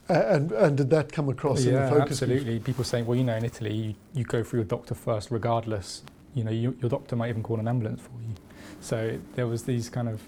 [0.09, 2.23] Uh, and, and did that come across yeah, in the focus?
[2.23, 2.59] absolutely.
[2.59, 6.03] People saying, well, you know, in Italy, you, you go through your doctor first, regardless.
[6.35, 8.35] You know, you, your doctor might even call an ambulance for you.
[8.81, 10.21] So there was these kind of,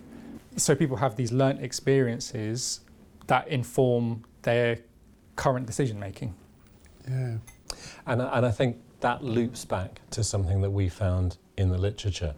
[0.56, 2.80] so people have these learnt experiences
[3.26, 4.78] that inform their
[5.34, 6.34] current decision making.
[7.06, 7.36] Yeah.
[8.06, 12.34] And, and I think that loops back to something that we found in the literature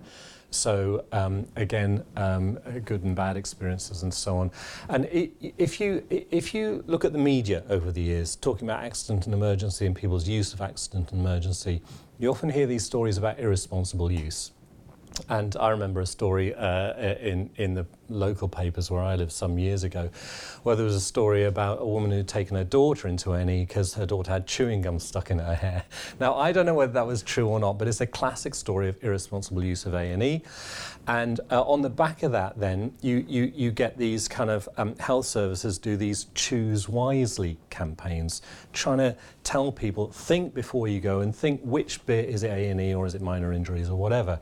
[0.50, 4.50] So um, again, um, good and bad experiences and so on.
[4.88, 9.26] And if you if you look at the media over the years, talking about accident
[9.26, 11.82] and emergency and people's use of accident and emergency,
[12.18, 14.52] you often hear these stories about irresponsible use.
[15.28, 19.58] And I remember a story uh, in, in the local papers where I lived some
[19.58, 20.10] years ago,
[20.62, 23.94] where there was a story about a woman who'd taken her daughter into A&E because
[23.94, 25.84] her daughter had chewing gum stuck in her hair.
[26.20, 28.88] Now, I don't know whether that was true or not, but it's a classic story
[28.88, 30.42] of irresponsible use of A&E.
[31.06, 34.68] And uh, on the back of that, then, you, you, you get these kind of
[34.76, 38.42] um, health services do these choose wisely campaigns,
[38.72, 42.94] trying to tell people, think before you go and think which bit is it A&E
[42.94, 44.40] or is it minor injuries or whatever.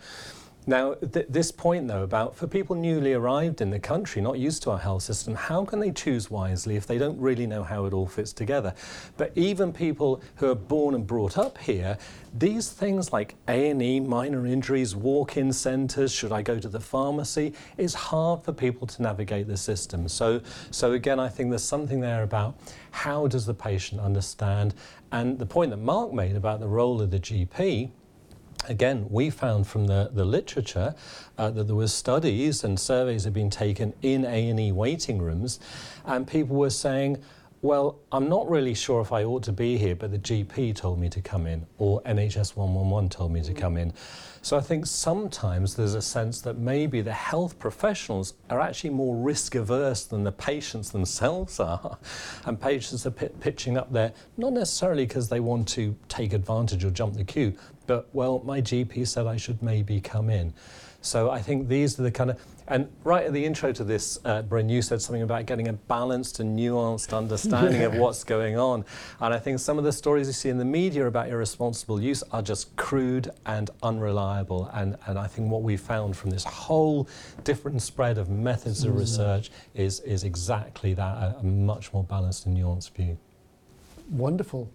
[0.69, 4.65] Now, th this point though about for people newly arrived in the country, not used
[4.65, 7.85] to our health system, how can they choose wisely if they don't really know how
[7.87, 8.75] it all fits together?
[9.17, 11.99] But even people who are born and brought up here,
[12.37, 17.95] these things like A&E, minor injuries, walk-in centres, should I go to the pharmacy, it's
[17.95, 20.09] hard for people to navigate the system.
[20.09, 20.41] So,
[20.73, 22.59] so again, I think there's something there about
[22.91, 24.75] how does the patient understand?
[25.13, 27.91] And the point that Mark made about the role of the GP,
[28.69, 30.95] again, we found from the, the literature
[31.39, 35.61] uh, that there were studies and surveys had been taken in A&E waiting rooms,
[36.05, 37.23] and people were saying,
[37.63, 41.01] well, I'm not really sure if I ought to be here, but the GP told
[41.01, 43.93] me to come in, or NHS 111 told me to come in.
[44.43, 49.17] So I think sometimes there's a sense that maybe the health professionals are actually more
[49.17, 51.99] risk averse than the patients themselves are.
[52.45, 56.91] And patients are pitching up there, not necessarily because they want to take advantage or
[56.91, 57.55] jump the queue,
[57.87, 60.53] but well, my GP said I should maybe come in.
[61.07, 64.19] So I think these are the kind of, and right at the intro to this,
[64.25, 68.59] uh, Bryn, you said something about getting a balanced and nuanced understanding of what's going
[68.59, 68.85] on.
[69.21, 72.25] And I think some of the stories you see in the media about irresponsible use
[72.33, 74.69] are just crude and unreliable.
[74.75, 77.09] And, and I think what we found from this whole
[77.45, 78.99] different spread of methods of mm.
[78.99, 83.17] research is, is exactly that, a, a much more balanced and nuanced view.
[84.11, 84.73] Wonderful.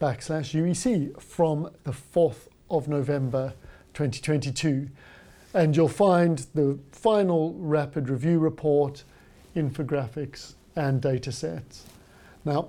[0.00, 3.54] backslash UEC from the 4th of November
[3.94, 4.88] 2022.
[5.52, 9.02] And you'll find the final rapid review report
[9.60, 11.84] infographics, and data sets.
[12.44, 12.68] Now,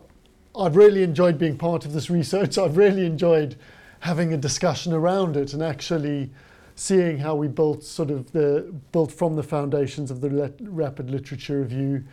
[0.55, 2.57] I've really enjoyed being part of this research.
[2.57, 3.55] I've really enjoyed
[3.99, 6.31] having a discussion around it and actually
[6.75, 11.59] seeing how we built sort of the built from the foundations of the rapid literature
[11.59, 12.03] review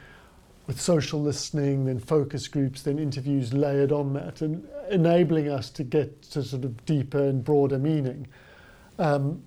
[0.67, 5.83] with social listening, then focus groups, then interviews layered on that, and enabling us to
[5.83, 8.27] get to sort of deeper and broader meaning.
[8.99, 9.43] Um,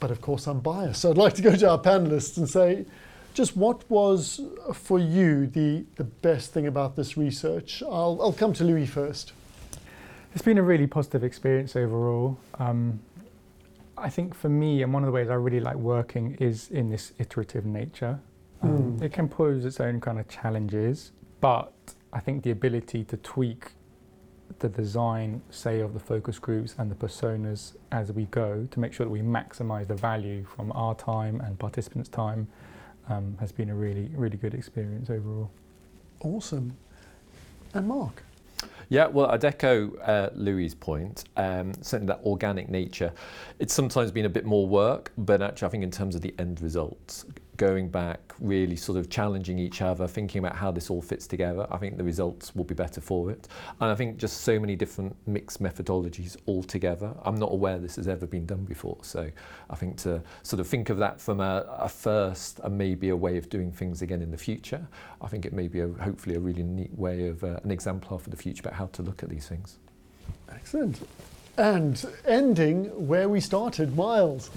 [0.00, 2.86] but of course, I'm biased, so I'd like to go to our panelists and say,
[3.34, 4.40] just what was
[4.72, 7.82] for you the, the best thing about this research?
[7.82, 9.32] I'll, I'll come to Louis first.
[10.32, 12.38] It's been a really positive experience overall.
[12.58, 13.00] Um,
[13.98, 16.90] I think for me, and one of the ways I really like working is in
[16.90, 18.18] this iterative nature.
[18.62, 19.02] Um, mm.
[19.02, 21.72] It can pose its own kind of challenges, but
[22.12, 23.72] I think the ability to tweak
[24.60, 28.92] the design, say, of the focus groups and the personas as we go to make
[28.92, 32.46] sure that we maximize the value from our time and participants' time
[33.08, 35.50] um, has been a really, really good experience overall.
[36.20, 36.76] Awesome.
[37.74, 38.22] And Mark?
[38.88, 41.24] Yeah, well, I'd echo uh, Louis' point.
[41.36, 43.12] Um, certainly, that organic nature.
[43.58, 46.34] It's sometimes been a bit more work, but actually, I think in terms of the
[46.38, 47.24] end results,
[47.56, 51.66] going back, really sort of challenging each other, thinking about how this all fits together,
[51.70, 53.48] I think the results will be better for it.
[53.80, 57.14] And I think just so many different mixed methodologies all together.
[57.24, 58.98] I'm not aware this has ever been done before.
[59.02, 59.30] So
[59.70, 63.16] I think to sort of think of that from a, a first and maybe a
[63.16, 64.86] way of doing things again in the future,
[65.20, 68.18] I think it may be a, hopefully a really neat way of uh, an exemplar
[68.18, 69.78] for the future about how to look at these things.
[70.50, 71.06] Excellent.
[71.56, 74.50] And ending where we started, Miles.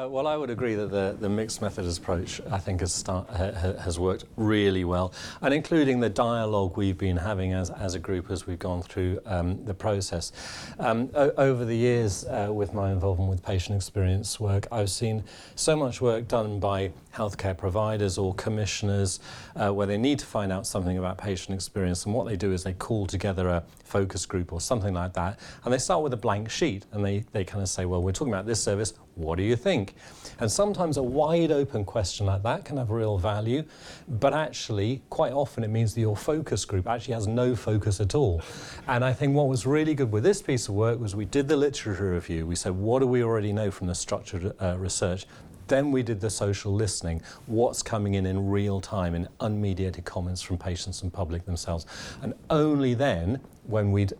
[0.00, 3.28] Uh, well, I would agree that the, the mixed methods approach, I think, has, start,
[3.28, 7.98] ha, has worked really well, and including the dialogue we've been having as, as a
[7.98, 10.32] group as we've gone through um, the process.
[10.78, 15.22] Um, over the years, uh, with my involvement with patient experience work, I've seen
[15.54, 19.20] so much work done by healthcare providers or commissioners
[19.56, 22.52] uh, where they need to find out something about patient experience, and what they do
[22.52, 26.14] is they call together a focus group or something like that, and they start with
[26.14, 28.94] a blank sheet, and they, they kind of say, well, we're talking about this service,
[29.20, 29.94] what do you think?
[30.38, 33.64] And sometimes a wide open question like that can have real value,
[34.08, 38.14] but actually, quite often it means that your focus group actually has no focus at
[38.14, 38.42] all.
[38.88, 41.48] And I think what was really good with this piece of work was we did
[41.48, 42.46] the literature review.
[42.46, 45.26] We said, what do we already know from the structured uh, research?
[45.68, 50.42] Then we did the social listening, what's coming in in real time in unmediated comments
[50.42, 51.86] from patients and public themselves.
[52.22, 54.14] And only then, when we'd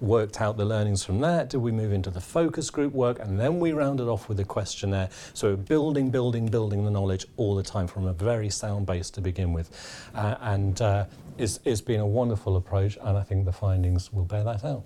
[0.00, 3.38] worked out the learnings from that, did we move into the focus group work, and
[3.38, 5.08] then we rounded off with a questionnaire.
[5.34, 9.20] So building, building, building the knowledge all the time from a very sound base to
[9.20, 9.70] begin with.
[10.14, 11.06] Uh, and uh,
[11.38, 14.84] it's, it's been a wonderful approach, and I think the findings will bear that out.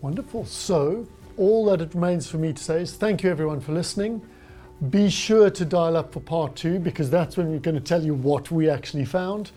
[0.00, 0.44] Wonderful.
[0.46, 4.20] So, all that it remains for me to say is thank you everyone for listening.
[4.90, 8.02] Be sure to dial up for part two because that's when we're going to tell
[8.02, 9.52] you what we actually found.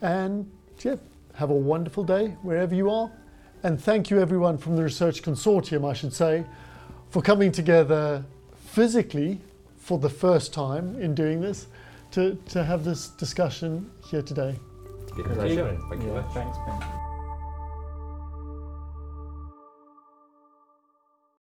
[0.00, 0.96] And yeah,
[1.34, 3.10] have a wonderful day wherever you are.
[3.64, 6.44] And thank you everyone from the Research Consortium, I should say,
[7.10, 8.24] for coming together
[8.56, 9.38] physically
[9.78, 11.68] for the first time in doing this
[12.12, 14.56] to, to have this discussion here today.
[15.14, 16.12] Thank you.
[16.12, 17.01] Yeah, thanks, Ben.